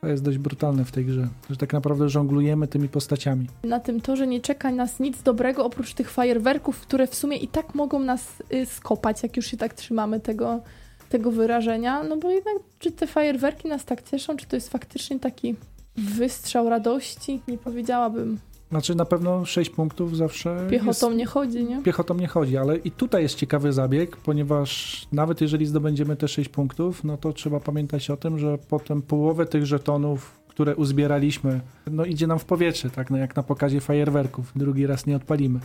[0.00, 3.46] To jest dość brutalne w tej grze, że tak naprawdę żonglujemy tymi postaciami.
[3.64, 7.48] Na tym torze nie czeka nas nic dobrego oprócz tych fajerwerków, które w sumie i
[7.48, 10.60] tak mogą nas y, skopać, jak już się tak trzymamy tego,
[11.08, 12.02] tego wyrażenia.
[12.02, 15.54] No bo jednak, czy te fajerwerki nas tak cieszą, czy to jest faktycznie taki
[15.96, 18.38] wystrzał radości, nie powiedziałabym.
[18.70, 20.66] Znaczy na pewno 6 punktów zawsze.
[20.70, 21.18] Piechotą jest...
[21.18, 21.82] nie chodzi, nie?
[21.82, 26.48] Piechotą nie chodzi, ale i tutaj jest ciekawy zabieg, ponieważ nawet jeżeli zdobędziemy te 6
[26.48, 32.04] punktów, no to trzeba pamiętać o tym, że potem połowę tych żetonów, które uzbieraliśmy, no
[32.04, 34.52] idzie nam w powietrze, tak no jak na pokazie fajerwerków.
[34.56, 35.60] Drugi raz nie odpalimy.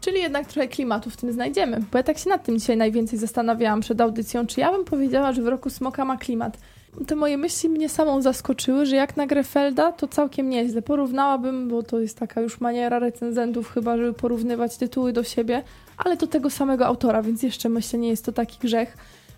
[0.00, 1.84] Czyli jednak trochę klimatu w tym znajdziemy.
[1.92, 5.32] Bo ja tak się nad tym dzisiaj najwięcej zastanawiałam przed audycją, czy ja bym powiedziała,
[5.32, 6.58] że w roku Smoka ma klimat
[7.06, 10.82] te moje myśli mnie samą zaskoczyły, że jak na Grefelda to całkiem nieźle.
[10.82, 15.62] Porównałabym, bo to jest taka już maniera recenzentów chyba, żeby porównywać tytuły do siebie,
[15.96, 18.96] ale do tego samego autora, więc jeszcze myślę, nie jest to taki grzech.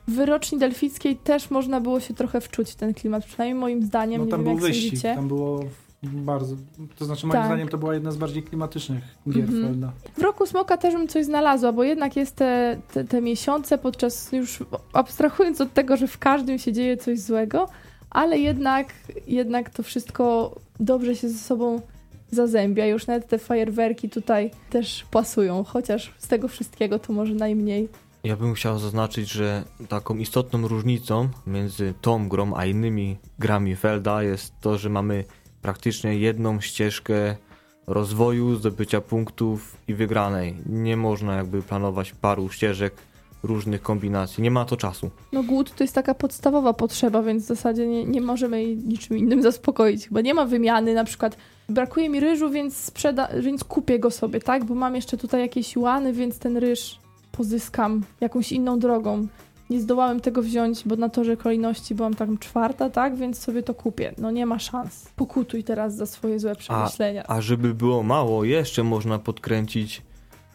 [0.09, 4.25] W wyroczni delfickiej też można było się trochę wczuć w ten klimat, przynajmniej moim zdaniem.
[4.25, 5.15] No, tam nie był wiem, jak wyścig, sądzicie.
[5.15, 5.61] tam było
[6.03, 6.57] bardzo.
[6.97, 7.47] To znaczy, moim tak.
[7.47, 9.67] zdaniem, to była jedna z bardziej klimatycznych gier -hmm.
[9.67, 9.93] Felda.
[10.19, 14.33] W roku Smoka też bym coś znalazła, bo jednak jest te, te, te, miesiące podczas
[14.33, 17.69] już abstrahując od tego, że w każdym się dzieje coś złego,
[18.11, 18.95] ale jednak,
[19.27, 21.81] jednak to wszystko dobrze się ze sobą
[22.31, 22.87] zazębia.
[22.87, 27.89] Już nawet te fajerwerki tutaj też pasują, chociaż z tego wszystkiego to może najmniej.
[28.25, 34.23] Ja bym chciał zaznaczyć, że taką istotną różnicą między tą grą a innymi grami Felda
[34.23, 35.25] jest to, że mamy
[35.67, 37.37] praktycznie jedną ścieżkę
[37.87, 40.57] rozwoju, zdobycia punktów i wygranej.
[40.67, 42.95] Nie można jakby planować paru ścieżek
[43.43, 44.43] różnych kombinacji.
[44.43, 45.11] Nie ma to czasu.
[45.33, 49.19] No głód to jest taka podstawowa potrzeba, więc w zasadzie nie, nie możemy jej niczym
[49.19, 50.09] innym zaspokoić.
[50.09, 51.37] Chyba nie ma wymiany, na przykład
[51.69, 54.65] brakuje mi ryżu, więc sprzeda, więc kupię go sobie, tak?
[54.65, 57.01] Bo mam jeszcze tutaj jakieś łany, więc ten ryż
[57.33, 59.27] pozyskam jakąś inną drogą
[59.71, 63.17] nie zdołałem tego wziąć, bo na torze kolejności byłam tam czwarta, tak?
[63.17, 64.15] Więc sobie to kupię.
[64.19, 65.09] No nie ma szans.
[65.17, 67.25] Pokutuj teraz za swoje złe przemyślenia.
[67.29, 70.03] A, a żeby było mało, jeszcze można podkręcić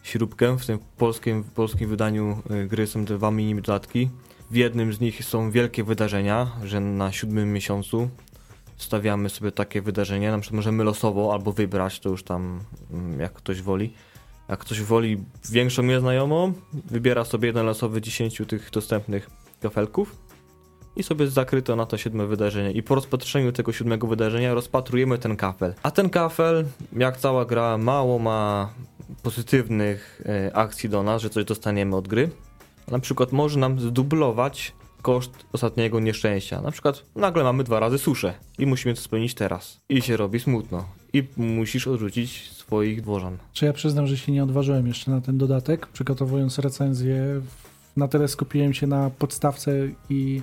[0.02, 0.58] śrubkę.
[0.58, 4.10] W tym polskim, w polskim wydaniu y, gry są dwa mini dodatki.
[4.50, 8.08] W jednym z nich są wielkie wydarzenia, że na siódmym miesiącu
[8.76, 10.30] stawiamy sobie takie wydarzenie.
[10.30, 12.60] Na przykład możemy losowo albo wybrać, to już tam
[12.92, 13.92] mm, jak ktoś woli
[14.52, 20.16] jak ktoś woli większą nieznajomą, wybiera sobie jeden losowy 10 tych dostępnych kafelków
[20.96, 22.72] i sobie zakryto na to siódme wydarzenie.
[22.72, 25.74] I po rozpatrzeniu tego siódmego wydarzenia rozpatrujemy ten kafel.
[25.82, 26.64] A ten kafel,
[26.96, 28.70] jak cała gra, mało ma
[29.22, 32.30] pozytywnych e, akcji do nas, że coś dostaniemy od gry.
[32.88, 36.60] Na przykład może nam zdublować koszt ostatniego nieszczęścia.
[36.60, 39.80] Na przykład nagle mamy dwa razy suszę i musimy to spełnić teraz.
[39.88, 40.84] I się robi smutno.
[41.12, 43.38] I musisz odrzucić swoich dworzan.
[43.52, 47.40] Czy ja przyznam, że się nie odważyłem jeszcze na ten dodatek, przygotowując recenzję.
[47.96, 49.72] Na tyle skupiłem się na podstawce
[50.10, 50.42] i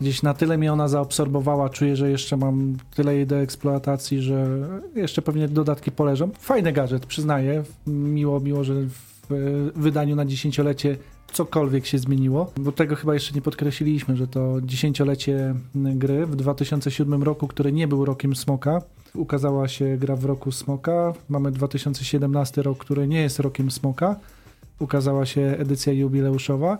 [0.00, 1.68] gdzieś na tyle mnie ona zaabsorbowała.
[1.68, 4.46] Czuję, że jeszcze mam tyle jej do eksploatacji, że
[4.94, 6.30] jeszcze pewnie dodatki poleżą.
[6.38, 7.64] Fajny gadżet, przyznaję.
[7.86, 8.74] Miło, miło, że
[9.30, 10.96] w wydaniu na dziesięciolecie
[11.32, 17.22] cokolwiek się zmieniło, bo tego chyba jeszcze nie podkreśliliśmy, że to dziesięciolecie gry w 2007
[17.22, 18.82] roku, który nie był rokiem Smoka.
[19.14, 21.12] Ukazała się gra w roku Smoka.
[21.28, 24.16] Mamy 2017 rok, który nie jest rokiem Smoka.
[24.78, 26.78] Ukazała się edycja jubileuszowa.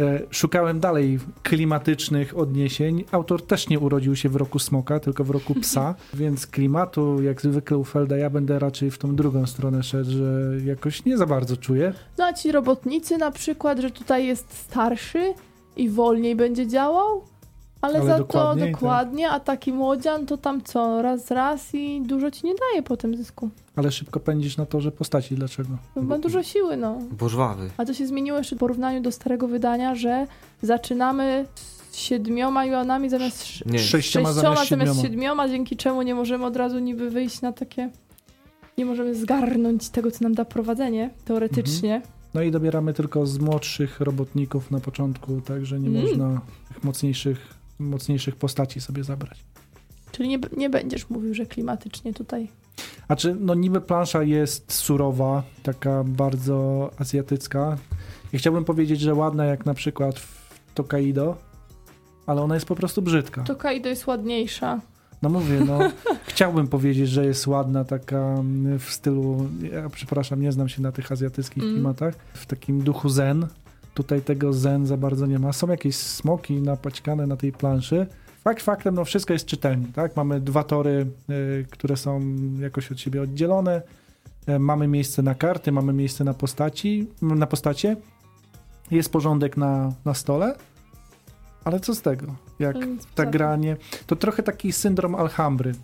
[0.00, 3.04] E, szukałem dalej klimatycznych odniesień.
[3.12, 7.42] Autor też nie urodził się w roku smoka, tylko w roku psa, więc klimatu, jak
[7.42, 11.26] zwykle u Felda, ja będę raczej w tą drugą stronę szedł, że jakoś nie za
[11.26, 11.92] bardzo czuję.
[12.18, 15.34] No a ci robotnicy na przykład, że tutaj jest starszy
[15.76, 17.35] i wolniej będzie działał?
[17.80, 22.30] Ale, Ale za to dokładnie, a taki młodzian to tam co, raz raz i dużo
[22.30, 23.50] ci nie daje po tym zysku.
[23.76, 25.68] Ale szybko pędzisz na torze postaci, dlaczego?
[25.96, 26.98] Ma dużo siły, no.
[27.18, 27.70] Bo żwawy.
[27.76, 30.26] A to się zmieniło jeszcze w porównaniu do starego wydania, że
[30.62, 31.46] zaczynamy
[31.90, 33.78] z siedmioma juanami zamiast nie.
[33.78, 37.90] sześcioma, sześcioma zamiast, zamiast siedmioma, dzięki czemu nie możemy od razu niby wyjść na takie...
[38.78, 41.94] Nie możemy zgarnąć tego, co nam da prowadzenie, teoretycznie.
[41.94, 42.12] Mhm.
[42.34, 46.02] No i dobieramy tylko z młodszych robotników na początku, także nie mm.
[46.02, 49.44] można tych mocniejszych mocniejszych postaci sobie zabrać.
[50.12, 52.48] Czyli nie, nie będziesz mówił, że klimatycznie tutaj.
[53.08, 57.76] A czy no niby plansza jest surowa, taka bardzo azjatycka.
[58.32, 61.36] I chciałbym powiedzieć, że ładna jak na przykład w Tokaido,
[62.26, 63.42] ale ona jest po prostu brzydka.
[63.42, 64.80] Tokaido jest ładniejsza.
[65.22, 65.78] No mówię, no
[66.30, 70.92] chciałbym powiedzieć, że jest ładna taka mm, w stylu, ja przepraszam, nie znam się na
[70.92, 71.74] tych azjatyckich mm.
[71.74, 73.46] klimatach, w takim duchu zen,
[73.96, 75.52] Tutaj tego zen za bardzo nie ma.
[75.52, 78.06] Są jakieś smoki napaćkane na tej planszy.
[78.44, 80.16] Fakt faktem, no wszystko jest czytelnie, tak?
[80.16, 82.20] Mamy dwa tory, y, które są
[82.60, 83.82] jakoś od siebie oddzielone.
[84.48, 87.96] Y, mamy miejsce na karty, mamy miejsce na postaci, na postacie.
[88.90, 90.54] Jest porządek na, na stole.
[91.64, 92.26] Ale co z tego?
[92.58, 92.76] Jak
[93.14, 93.76] ta granie.
[94.06, 95.70] To trochę taki syndrom Alhambry.
[95.70, 95.74] Y,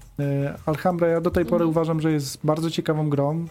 [0.67, 1.71] Alhambra ja do tej pory mm.
[1.71, 3.47] uważam, że jest bardzo ciekawą grą.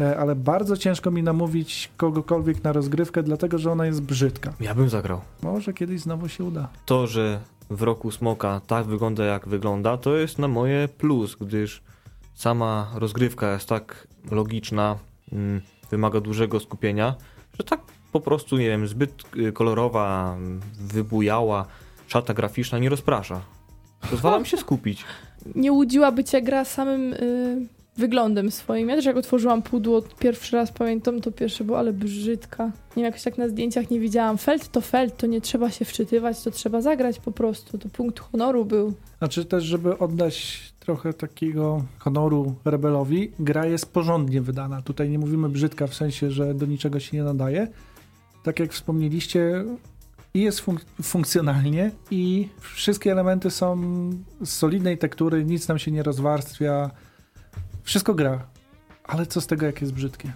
[0.00, 4.52] E, ale bardzo ciężko mi namówić kogokolwiek na rozgrywkę, dlatego że ona jest brzydka.
[4.60, 5.20] Ja bym zagrał.
[5.42, 6.68] Może kiedyś znowu się uda.
[6.86, 11.82] To, że w roku Smoka tak wygląda jak wygląda, to jest na moje plus, gdyż
[12.34, 14.98] sama rozgrywka jest tak logiczna,
[15.32, 15.60] mm,
[15.90, 17.14] wymaga dużego skupienia,
[17.58, 17.80] że tak
[18.12, 20.36] po prostu, nie wiem, zbyt y, kolorowa,
[20.80, 21.66] wybujała,
[22.06, 23.40] szata graficzna nie rozprasza.
[24.10, 25.04] Pozwala mi się skupić.
[25.54, 27.10] Nie łudziłaby cię gra samym...
[27.10, 28.88] Yy wyglądem swoim.
[28.88, 32.64] Ja też jak otworzyłam pudło, pierwszy raz pamiętam, to pierwsze było, ale brzydka.
[32.64, 34.38] Nie wiem, jakoś tak na zdjęciach nie widziałam.
[34.38, 37.78] Felt to felt, to nie trzeba się wczytywać, to trzeba zagrać po prostu.
[37.78, 38.92] To punkt honoru był.
[39.18, 44.82] Znaczy też, żeby oddać trochę takiego honoru rebelowi, gra jest porządnie wydana.
[44.82, 47.68] Tutaj nie mówimy brzydka w sensie, że do niczego się nie nadaje.
[48.44, 49.64] Tak jak wspomnieliście,
[50.34, 53.80] i jest funk funkcjonalnie i wszystkie elementy są
[54.44, 56.90] z solidnej tektury, nic nam się nie rozwarstwia,
[57.82, 58.46] wszystko gra,
[59.04, 60.32] ale co z tego, jak jest brzydkie?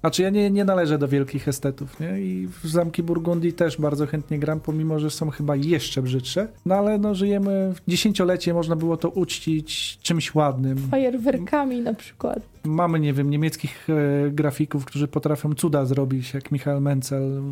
[0.00, 2.20] Znaczy ja nie, nie należę do wielkich estetów, nie?
[2.20, 6.48] I w Zamki Burgundii też bardzo chętnie gram, pomimo, że są chyba jeszcze brzydsze.
[6.66, 10.78] No ale no żyjemy w dziesięciolecie, można było to uczcić czymś ładnym.
[10.78, 12.38] Fajerwerkami na przykład.
[12.64, 17.42] Mamy, nie wiem, niemieckich e, grafików, którzy potrafią cuda zrobić, jak Michael Menzel.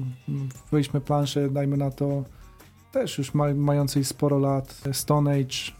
[0.72, 2.24] Weźmy planszę, dajmy na to
[2.92, 4.82] też już ma, mającej sporo lat.
[4.92, 5.72] Stone Age,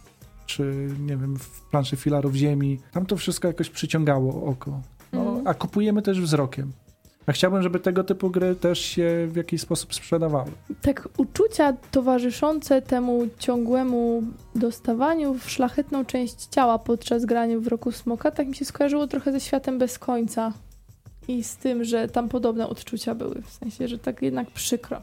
[0.47, 2.81] czy nie wiem, w planszy filarów ziemi.
[2.93, 4.81] Tam to wszystko jakoś przyciągało oko.
[5.13, 5.47] No, mm.
[5.47, 6.73] A kupujemy też wzrokiem.
[7.27, 10.51] A chciałbym, żeby tego typu gry też się w jakiś sposób sprzedawały.
[10.83, 14.23] Tak, uczucia towarzyszące temu ciągłemu
[14.55, 19.33] dostawaniu w szlachetną część ciała podczas grania w roku smoka, tak mi się skojarzyło trochę
[19.33, 20.53] ze światem bez końca.
[21.29, 23.43] I z tym, że tam podobne odczucia były.
[23.43, 25.03] W sensie, że tak jednak przykro.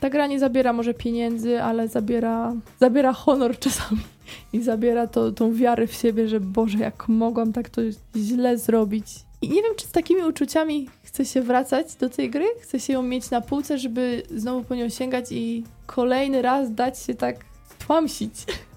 [0.00, 4.00] Ta gra nie zabiera może pieniędzy, ale zabiera, zabiera honor czasami
[4.52, 7.82] i zabiera to, tą wiarę w siebie, że Boże, jak mogłam tak to
[8.16, 9.06] źle zrobić.
[9.42, 12.92] I nie wiem, czy z takimi uczuciami chcę się wracać do tej gry, chcę się
[12.92, 17.44] ją mieć na półce, żeby znowu po nią sięgać i kolejny raz dać się tak
[17.86, 18.32] tłamsić.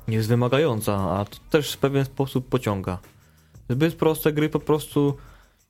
[0.08, 3.00] Jest wymagająca, a to też w pewien sposób pociąga.
[3.70, 5.14] Zbyt proste gry po prostu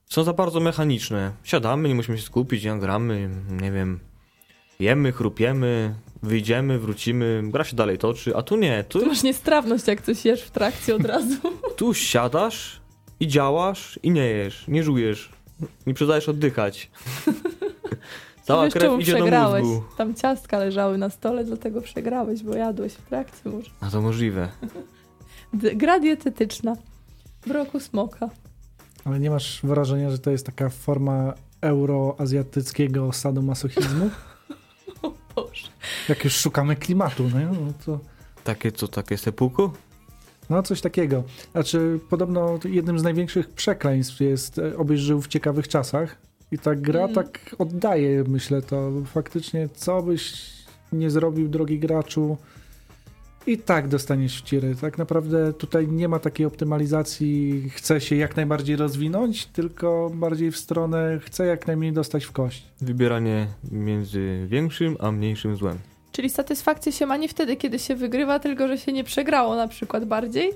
[0.06, 1.32] są za bardzo mechaniczne.
[1.44, 4.00] Siadamy, nie musimy się skupić, nie gramy, nie wiem,
[4.80, 8.84] jemy, chrupiemy, wyjdziemy, wrócimy, gra się dalej toczy, a tu nie.
[8.88, 11.36] Tu, Tu masz niestrawność, jak coś jesz w trakcie od razu.
[11.76, 12.80] tu siadasz
[13.20, 15.30] i działasz i nie jesz, nie żujesz,
[15.86, 16.90] nie przestajesz oddychać.
[18.44, 19.64] Cała Wiesz, krew idzie do przegrałeś?
[19.64, 19.84] mózgu.
[19.96, 23.70] Tam ciastka leżały na stole, dlatego przegrałeś, bo jadłeś w trakcie może.
[23.80, 24.48] A to możliwe.
[25.52, 26.76] Gra dietetyczna.
[27.46, 28.28] W roku smoka.
[29.04, 34.10] Ale nie masz wrażenia, że to jest taka forma euroazjatyckiego sadomasochizmu?
[35.36, 35.68] Boże.
[36.08, 38.00] Jak już szukamy klimatu, no, no to...
[38.44, 39.70] Takie co, takie sepuku?
[40.50, 41.22] No, coś takiego.
[41.52, 46.16] Znaczy, podobno jednym z największych przekleństw jest e, obyś żył w ciekawych czasach.
[46.52, 47.14] I ta gra Mm.
[47.14, 50.50] tak oddaje, myślę, to faktycznie, co byś
[50.92, 52.36] nie zrobił, drogi graczu,
[53.50, 54.76] i tak dostaniesz w ciry.
[54.80, 60.56] Tak naprawdę tutaj nie ma takiej optymalizacji, chce się jak najbardziej rozwinąć, tylko bardziej w
[60.56, 62.66] stronę, chce jak najmniej dostać w kość.
[62.80, 65.78] Wybieranie między większym a mniejszym złem.
[66.12, 69.68] Czyli satysfakcja się ma nie wtedy, kiedy się wygrywa, tylko że się nie przegrało na
[69.68, 70.50] przykład bardziej.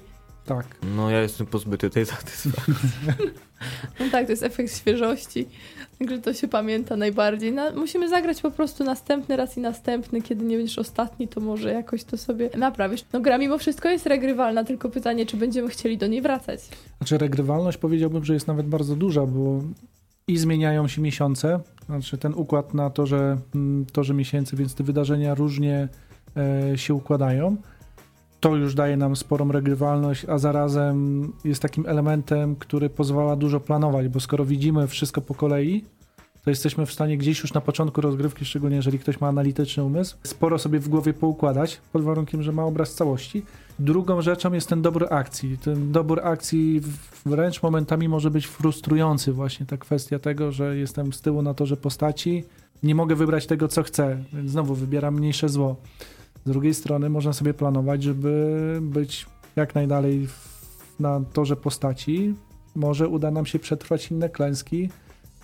[0.45, 0.67] Tak.
[0.97, 2.75] No ja jestem pozbyty tej satysfakcji.
[4.01, 5.47] No tak, to jest efekt świeżości.
[5.99, 7.53] Także to się pamięta najbardziej.
[7.53, 10.23] Na, musimy zagrać po prostu następny raz i następny.
[10.23, 13.05] Kiedy nie będziesz ostatni, to może jakoś to sobie naprawisz.
[13.13, 16.61] No gra mimo wszystko jest regrywalna, tylko pytanie, czy będziemy chcieli do niej wracać.
[16.99, 19.61] Znaczy regrywalność powiedziałbym, że jest nawet bardzo duża, bo
[20.29, 24.85] i zmieniają się miesiące, znaczy ten układ na to, że mm, torze miesięcy, więc te
[24.85, 25.89] wydarzenia różnie
[26.37, 27.57] e, się układają.
[28.45, 34.09] To już daje nam sporą regrywalność, a zarazem jest takim elementem, który pozwala dużo planować,
[34.09, 35.85] bo skoro widzimy wszystko po kolei,
[36.45, 40.17] to jesteśmy w stanie gdzieś już na początku rozgrywki, szczególnie jeżeli ktoś ma analityczny umysł,
[40.23, 43.43] sporo sobie w głowie poukładać, pod warunkiem, że ma obraz całości.
[43.79, 45.59] Drugą rzeczą jest ten dobór akcji.
[45.59, 46.81] Ten dobór akcji
[47.27, 51.77] wręcz momentami może być frustrujący, właśnie ta kwestia tego, że jestem z tyłu na torze
[51.77, 52.45] postaci,
[52.83, 55.77] nie mogę wybrać tego, co chcę, więc znowu wybieram mniejsze zło.
[56.45, 59.27] Z drugiej strony można sobie planować, żeby być
[59.57, 60.29] jak najdalej
[61.01, 62.35] na torze postaci.
[62.75, 64.89] Może uda nam się przetrwać inne klęski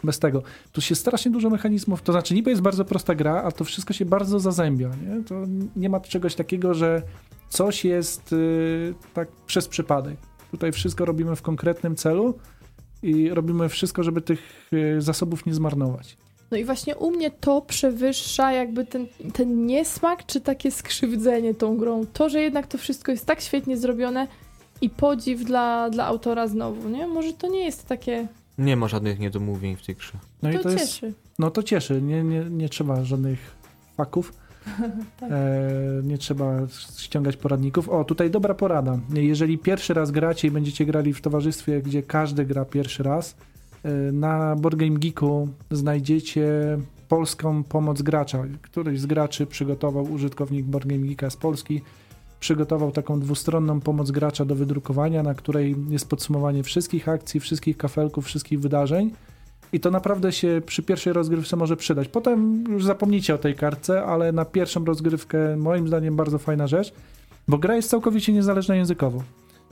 [0.04, 0.42] bez tego.
[0.72, 3.92] Tu się strasznie dużo mechanizmów, to znaczy niby jest bardzo prosta gra, a to wszystko
[3.92, 4.88] się bardzo zazębia.
[4.88, 5.24] Nie?
[5.24, 5.34] To
[5.76, 7.02] nie ma czegoś takiego, że
[7.48, 10.16] coś jest y, tak przez przypadek.
[10.50, 12.38] Tutaj wszystko robimy w konkretnym celu
[13.02, 16.16] i robimy wszystko, żeby tych y, zasobów nie zmarnować.
[16.50, 21.76] No i właśnie u mnie to przewyższa jakby ten, ten niesmak, czy takie skrzywdzenie tą
[21.76, 22.06] grą.
[22.12, 24.26] To, że jednak to wszystko jest tak świetnie zrobione
[24.80, 27.06] i podziw dla, dla autora znowu, nie?
[27.06, 28.26] Może to nie jest takie...
[28.58, 30.12] Nie ma żadnych niedomówień w tej grze.
[30.42, 31.12] No to, i to jest, cieszy.
[31.38, 33.38] no to cieszy, nie, nie, nie trzeba żadnych
[33.96, 34.32] faków,
[35.20, 35.30] Tak.
[35.32, 35.70] e,
[36.02, 36.66] nie trzeba
[36.98, 37.88] ściągać poradników.
[37.88, 38.98] O, tutaj dobra porada.
[39.14, 43.34] Jeżeli pierwszy raz gracie i będziecie grali w towarzystwie, gdzie każdy gra pierwszy raz, e,
[44.12, 46.78] na Board Game Geeku znajdziecie
[47.08, 48.44] polską pomoc gracza.
[48.62, 51.82] Któryś z graczy przygotował, użytkownik Board Game Geeka z Polski,
[52.40, 58.24] przygotował taką dwustronną pomoc gracza do wydrukowania, na której jest podsumowanie wszystkich akcji, wszystkich kafelków,
[58.24, 59.10] wszystkich wydarzeń.
[59.72, 62.08] I to naprawdę się przy pierwszej rozgrywce może przydać.
[62.08, 66.92] Potem już zapomnijcie o tej kartce, ale na pierwszą rozgrywkę moim zdaniem bardzo fajna rzecz,
[67.48, 69.22] bo gra jest całkowicie niezależna językowo.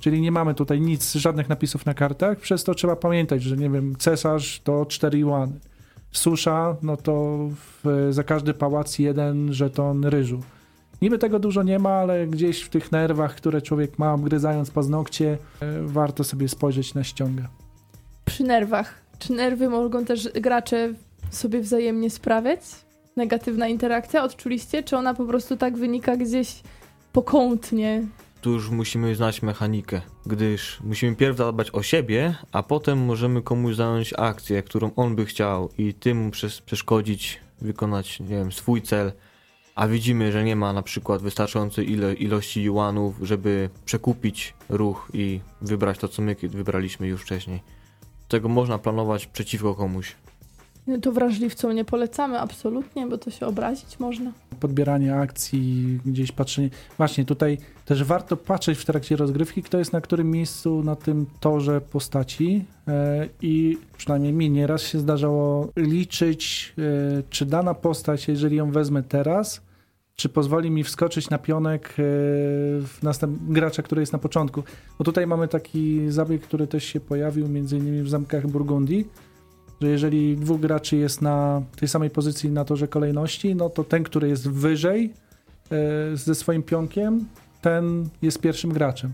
[0.01, 3.71] Czyli nie mamy tutaj nic, żadnych napisów na kartach, przez to trzeba pamiętać, że nie
[3.71, 5.53] wiem, cesarz to 4 juany.
[6.13, 7.39] Susza, no to
[7.85, 10.41] w, za każdy pałac jeden żeton ryżu.
[11.03, 15.39] Niby tego dużo nie ma, ale gdzieś w tych nerwach, które człowiek ma, obgryzając paznokcie,
[15.61, 17.45] e, warto sobie spojrzeć na ściągę.
[18.25, 18.95] Przy nerwach.
[19.19, 20.95] Czy nerwy mogą też gracze
[21.31, 22.61] sobie wzajemnie sprawiać?
[23.17, 24.83] Negatywna interakcja, odczuliście?
[24.83, 26.63] Czy ona po prostu tak wynika gdzieś
[27.13, 28.07] pokątnie?
[28.49, 33.75] Tu już musimy znać mechanikę, gdyż musimy pierw zadbać o siebie, a potem możemy komuś
[33.77, 39.13] zająć akcję, którą on by chciał i tym przes- przeszkodzić, wykonać, nie wiem, swój cel,
[39.75, 45.41] a widzimy, że nie ma na przykład wystarczającej ile, ilości juanów, żeby przekupić ruch i
[45.63, 47.63] wybrać to, co my wybraliśmy już wcześniej.
[48.29, 50.17] Tego można planować przeciwko komuś.
[51.03, 54.33] To wrażliwcom nie polecamy absolutnie, bo to się obrazić można.
[54.61, 56.71] Podbieranie akcji, gdzieś patrzenie.
[56.97, 61.27] Właśnie tutaj też warto patrzeć w trakcie rozgrywki, kto jest na którym miejscu na tym
[61.41, 68.57] torze postaci e, i przynajmniej mi nieraz się zdarzało liczyć, e, czy dana postać, jeżeli
[68.57, 69.61] ją wezmę teraz,
[70.19, 71.95] czy pozwoli mi wskoczyć na pionek e,
[72.83, 73.39] w następ...
[73.49, 74.63] gracza, który jest na początku.
[74.99, 79.09] Bo tutaj mamy taki zabieg, który też się pojawił między innymi w zamkach Burgundii,
[79.81, 84.05] że jeżeli dwóch graczy jest na tej samej pozycji na torze kolejności, no to ten,
[84.05, 85.13] który jest wyżej
[85.73, 87.25] e, ze swoim pionkiem,
[87.61, 89.13] ten jest pierwszym graczem.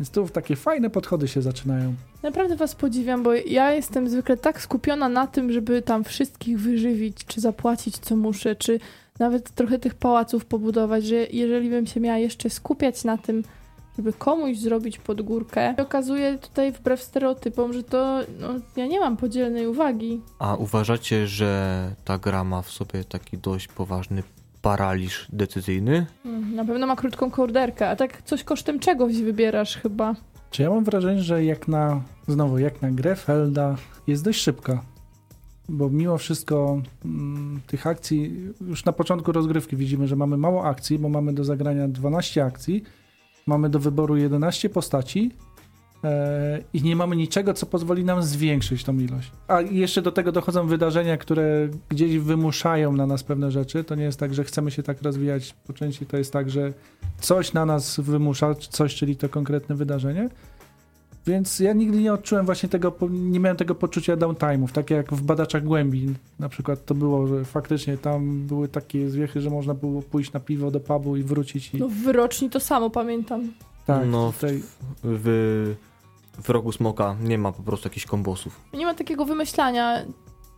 [0.00, 1.94] Więc tu takie fajne podchody się zaczynają.
[2.22, 7.24] Naprawdę was podziwiam, bo ja jestem zwykle tak skupiona na tym, żeby tam wszystkich wyżywić,
[7.26, 8.80] czy zapłacić co muszę, czy
[9.18, 13.42] nawet trochę tych pałaców pobudować, że jeżeli bym się miała jeszcze skupiać na tym,
[13.96, 19.66] żeby komuś zrobić podgórkę, okazuje tutaj wbrew stereotypom, że to no, ja nie mam podzielnej
[19.66, 20.20] uwagi.
[20.38, 24.22] A uważacie, że ta gra ma w sobie taki dość poważny
[24.62, 26.06] paraliż decyzyjny?
[26.24, 30.14] Mm, Na pewno ma krótką kołderkę, a tak coś kosztem czegoś wybierasz chyba.
[30.50, 33.76] Czy ja mam wrażenie, że jak na, znowu, jak na grę Felda
[34.06, 34.82] jest dość szybka.
[35.68, 40.98] Bo mimo wszystko mm, tych akcji, już na początku rozgrywki widzimy, że mamy mało akcji,
[40.98, 42.82] bo mamy do zagrania 12 akcji,
[43.46, 45.30] mamy do wyboru 11 postaci
[46.04, 49.32] e, i nie mamy niczego, co pozwoli nam zwiększyć tą ilość.
[49.48, 53.84] A jeszcze do tego dochodzą wydarzenia, które gdzieś wymuszają na nas pewne rzeczy.
[53.84, 56.72] To nie jest tak, że chcemy się tak rozwijać po części, to jest tak, że
[57.20, 60.28] coś na nas wymusza, coś, czyli to konkretne wydarzenie.
[61.26, 65.22] Więc ja nigdy nie odczułem właśnie tego, nie miałem tego poczucia downtime'ów, takie jak w
[65.22, 70.02] Badaczach Głębi na przykład to było, że faktycznie tam były takie zwiechy, że można było
[70.02, 73.52] pójść na piwo do pubu i wrócić i No w wyroczni to samo pamiętam.
[73.86, 74.62] tak, no, w- tutaj
[75.04, 75.74] W,
[76.42, 78.60] w rogu smoka nie ma po prostu jakichś kombosów.
[78.74, 80.04] Nie ma takiego wymyślania.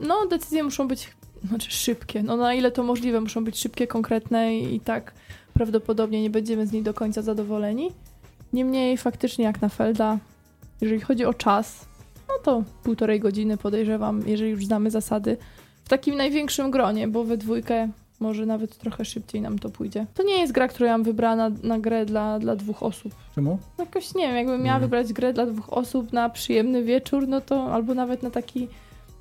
[0.00, 1.08] No, decyzje muszą być
[1.48, 2.22] znaczy szybkie.
[2.22, 5.12] No, na ile to możliwe, muszą być szybkie, konkretne i, i tak
[5.54, 7.90] prawdopodobnie nie będziemy z niej do końca zadowoleni.
[8.52, 10.18] Niemniej faktycznie jak na Felda,
[10.84, 11.86] jeżeli chodzi o czas,
[12.28, 15.36] no to półtorej godziny podejrzewam, jeżeli już znamy zasady,
[15.84, 17.88] w takim największym gronie, bo we dwójkę
[18.20, 20.06] może nawet trochę szybciej nam to pójdzie.
[20.14, 23.12] To nie jest gra, którą ja mam wybrana na grę dla, dla dwóch osób.
[23.34, 23.58] czemu?
[23.78, 24.80] Jakoś nie wiem, jakbym miała Mm.
[24.88, 28.68] wybrać grę dla dwóch osób na przyjemny wieczór, no to albo nawet na taki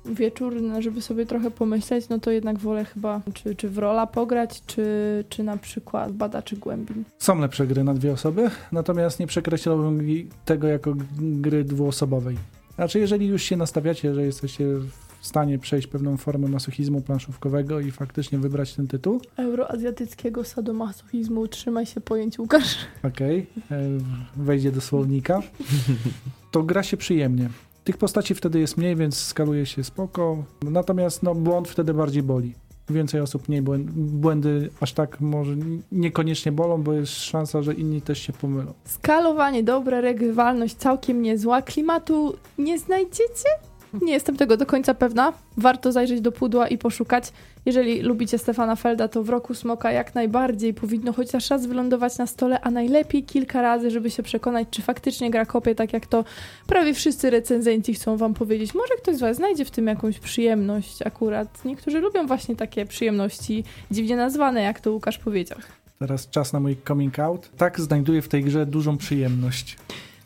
[0.06, 4.62] wieczór, żeby sobie trochę pomyśleć, no to jednak wolę chyba czy, czy w rola pograć,
[4.66, 4.84] czy,
[5.28, 7.04] czy na przykład badaczy głębin.
[7.18, 10.00] Są lepsze gry na dwie osoby, natomiast nie przekreślałbym
[10.44, 12.36] tego jako gry dwuosobowej.
[12.74, 14.64] Znaczy, jeżeli już się nastawiacie, że jesteście
[15.20, 21.86] w stanie przejść pewną formę masochizmu planszówkowego i faktycznie wybrać ten tytuł, Euroazjatyckiego sadomasochizmu, trzymaj
[21.86, 22.76] się pojęć Łukasz.
[23.02, 23.80] okej, e,
[24.36, 25.42] wejdzie do słownika,
[26.50, 27.48] to gra się przyjemnie.
[27.84, 32.54] Tych postaci wtedy jest mniej, więc skaluje się spoko, natomiast no, błąd wtedy bardziej boli.
[32.90, 35.52] Więcej osób mniej błędy, błędy aż tak może
[35.92, 38.72] niekoniecznie bolą, bo jest szansa, że inni też się pomylą.
[38.84, 41.62] Skalowanie dobre, regrywalność całkiem niezła.
[41.62, 43.48] Klimatu nie znajdziecie?
[44.02, 45.32] Nie jestem tego do końca pewna.
[45.56, 47.32] Warto zajrzeć do pudła i poszukać.
[47.66, 52.26] Jeżeli lubicie Stefana Felda, to w roku Smoka jak najbardziej powinno chociaż raz wylądować na
[52.26, 56.24] stole, a najlepiej kilka razy, żeby się przekonać, czy faktycznie gra kopie, tak jak to
[56.66, 58.74] prawie wszyscy recenzenci chcą wam powiedzieć.
[58.74, 61.64] Może ktoś z was znajdzie w tym jakąś przyjemność akurat.
[61.64, 65.58] Niektórzy lubią właśnie takie przyjemności dziwnie nazwane, jak to Łukasz powiedział.
[65.98, 67.50] Teraz czas na mój coming out.
[67.56, 69.76] Tak, znajduję w tej grze dużą przyjemność.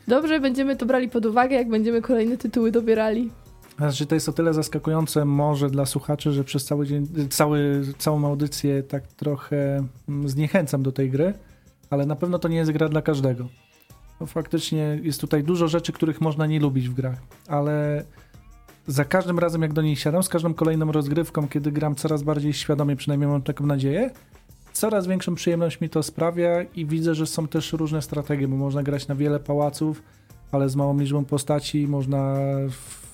[0.08, 3.30] Dobrze, będziemy to brali pod uwagę, jak będziemy kolejne tytuły dobierali.
[3.79, 8.26] Znaczy, to jest o tyle zaskakujące może dla słuchaczy, że przez cały dzień, cały, całą
[8.26, 11.35] audycję tak trochę mm, zniechęcam do tej gry,
[11.91, 13.49] ale na pewno to nie jest gra dla każdego.
[14.20, 17.18] Bo faktycznie jest tutaj dużo rzeczy, których można nie lubić w grach,
[17.49, 18.05] ale
[18.87, 22.53] za każdym razem jak do niej siadam, z każdą kolejną rozgrywką, kiedy gram coraz bardziej
[22.53, 24.11] świadomie, przynajmniej mam taką nadzieję,
[24.72, 28.83] coraz większą przyjemność mi to sprawia i widzę, że są też różne strategie, bo można
[28.83, 30.03] grać na wiele pałaców,
[30.53, 32.35] ale z małą liczbą postaci, można
[32.70, 33.07] w,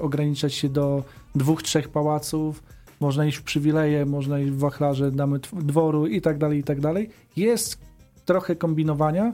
[0.00, 1.04] ograniczać się do
[1.34, 2.62] dwóch, trzech pałaców,
[3.00, 6.80] można iść w przywileje, można iść w wachlarze, damy dworu i tak dalej, i tak
[6.80, 7.10] dalej.
[7.36, 7.78] Jest
[8.24, 9.32] trochę kombinowania.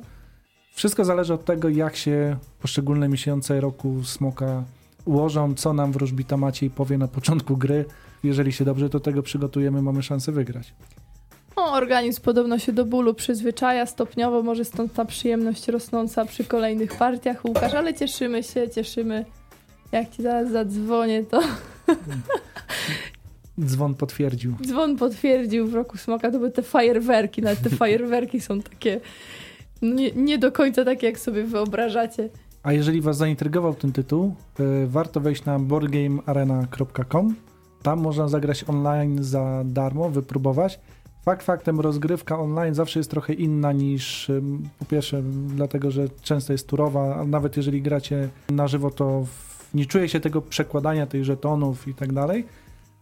[0.73, 4.65] Wszystko zależy od tego, jak się poszczególne miesiące roku smoka
[5.05, 7.85] ułożą, co nam wróżbita Maciej powie na początku gry.
[8.25, 10.75] Jeżeli się dobrze do tego przygotujemy, mamy szansę wygrać.
[11.57, 16.97] O, organizm podobno się do bólu przyzwyczaja stopniowo, może stąd ta przyjemność rosnąca przy kolejnych
[16.97, 19.25] partiach, Łukasz, ale cieszymy się, cieszymy.
[19.93, 21.41] Jak ci zaraz zadzwonię, to
[23.61, 24.55] Dzwon potwierdził.
[24.67, 29.01] dzwon potwierdził w roku smoka, to były te fajerwerki, nawet te fajerwerki są takie
[29.83, 32.29] no nie, nie do końca takie, jak sobie wyobrażacie.
[32.63, 37.35] A jeżeli Was zaintrygował ten tytuł, y, warto wejść na boardgamearena.com.
[37.83, 40.81] Tam można zagrać online za darmo, wypróbować.
[41.25, 44.31] Fakt faktem, rozgrywka online zawsze jest trochę inna niż
[44.79, 49.46] po pierwsze, dlatego że często jest turowa, a nawet jeżeli gracie na żywo, to w,
[49.75, 52.45] nie czuje się tego przekładania tych żetonów i tak dalej,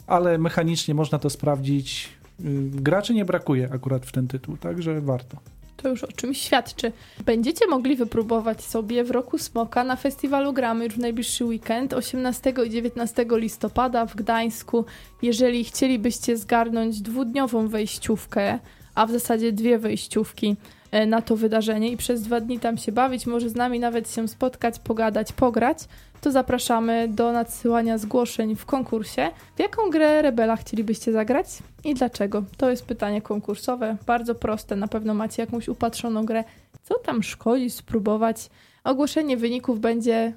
[0.07, 2.09] ale mechanicznie można to sprawdzić.
[2.41, 5.37] Y, Graczy nie brakuje akurat w ten tytuł, także warto.
[5.77, 6.93] To już o czymś świadczy.
[7.25, 12.55] Będziecie mogli wypróbować sobie w roku Smoka na festiwalu Gramy już w najbliższy weekend 18
[12.67, 14.85] i 19 listopada w Gdańsku.
[15.23, 18.59] Jeżeli chcielibyście zgarnąć dwudniową wejściówkę,
[18.95, 20.57] a w zasadzie dwie wejściówki
[20.91, 24.11] e, na to wydarzenie i przez dwa dni tam się bawić, może z nami nawet
[24.11, 25.79] się spotkać, pogadać, pograć,
[26.25, 29.31] to zapraszamy do nadsyłania zgłoszeń w konkursie.
[29.57, 31.47] W jaką grę Rebela chcielibyście zagrać
[31.85, 32.43] i dlaczego?
[32.57, 34.77] To jest pytanie konkursowe, bardzo proste.
[34.77, 36.45] Na pewno macie jakąś upatrzoną grę.
[36.83, 38.51] Co tam szkodzi spróbować?
[38.85, 40.33] Ogłoszenie wyników będzie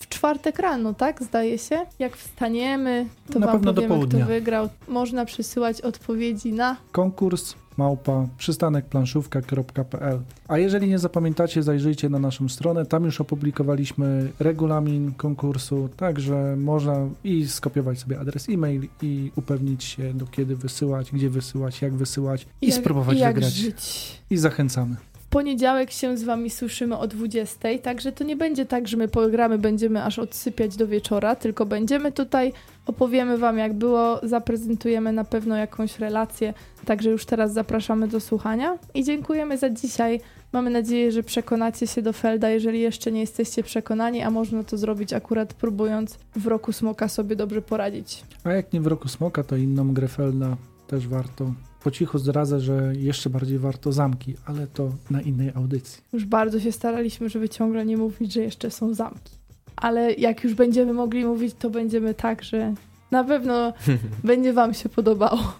[0.00, 1.22] w czwartek rano, tak?
[1.22, 1.80] Zdaje się.
[1.98, 4.18] Jak wstaniemy, to Na wam pewno do powiemy, południa.
[4.24, 4.68] kto wygrał.
[4.88, 12.86] Można przysyłać odpowiedzi na Konkurs małpa przystanekplanszówka.pl A jeżeli nie zapamiętacie, zajrzyjcie na naszą stronę.
[12.86, 20.14] Tam już opublikowaliśmy regulamin konkursu, także można i skopiować sobie adres e-mail i upewnić się
[20.14, 23.52] do kiedy wysyłać, gdzie wysyłać, jak wysyłać i, jak, spróbować i jak wygrać.
[23.54, 24.20] żyć.
[24.30, 24.96] I zachęcamy.
[25.30, 29.58] Poniedziałek się z wami słyszymy o 20, także to nie będzie tak, że my pogramy,
[29.58, 32.52] będziemy aż odsypiać do wieczora, tylko będziemy tutaj,
[32.86, 36.54] opowiemy wam jak było, zaprezentujemy na pewno jakąś relację,
[36.84, 40.20] także już teraz zapraszamy do słuchania i dziękujemy za dzisiaj.
[40.52, 44.76] Mamy nadzieję, że przekonacie się do Felda, jeżeli jeszcze nie jesteście przekonani, a można to
[44.76, 48.24] zrobić akurat próbując w roku smoka sobie dobrze poradzić.
[48.44, 50.56] A jak nie w roku smoka, to inną grę Felda
[50.86, 51.52] też warto.
[51.84, 56.02] Po cichu zdradzę, że jeszcze bardziej warto zamki, ale to na innej audycji.
[56.12, 59.32] Już bardzo się staraliśmy, żeby ciągle nie mówić, że jeszcze są zamki.
[59.76, 62.74] Ale jak już będziemy mogli mówić, to będziemy tak, że
[63.10, 63.72] na pewno
[64.24, 65.52] będzie Wam się podobało.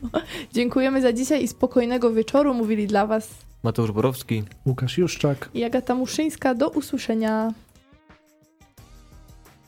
[0.53, 2.55] Dziękujemy za dzisiaj i spokojnego wieczoru.
[2.55, 3.31] Mówili dla Was
[3.63, 4.43] Mateusz Borowski.
[4.67, 5.51] Łukasz Juszczak.
[5.55, 6.55] i Agata Muszyńska.
[6.55, 7.53] Do usłyszenia.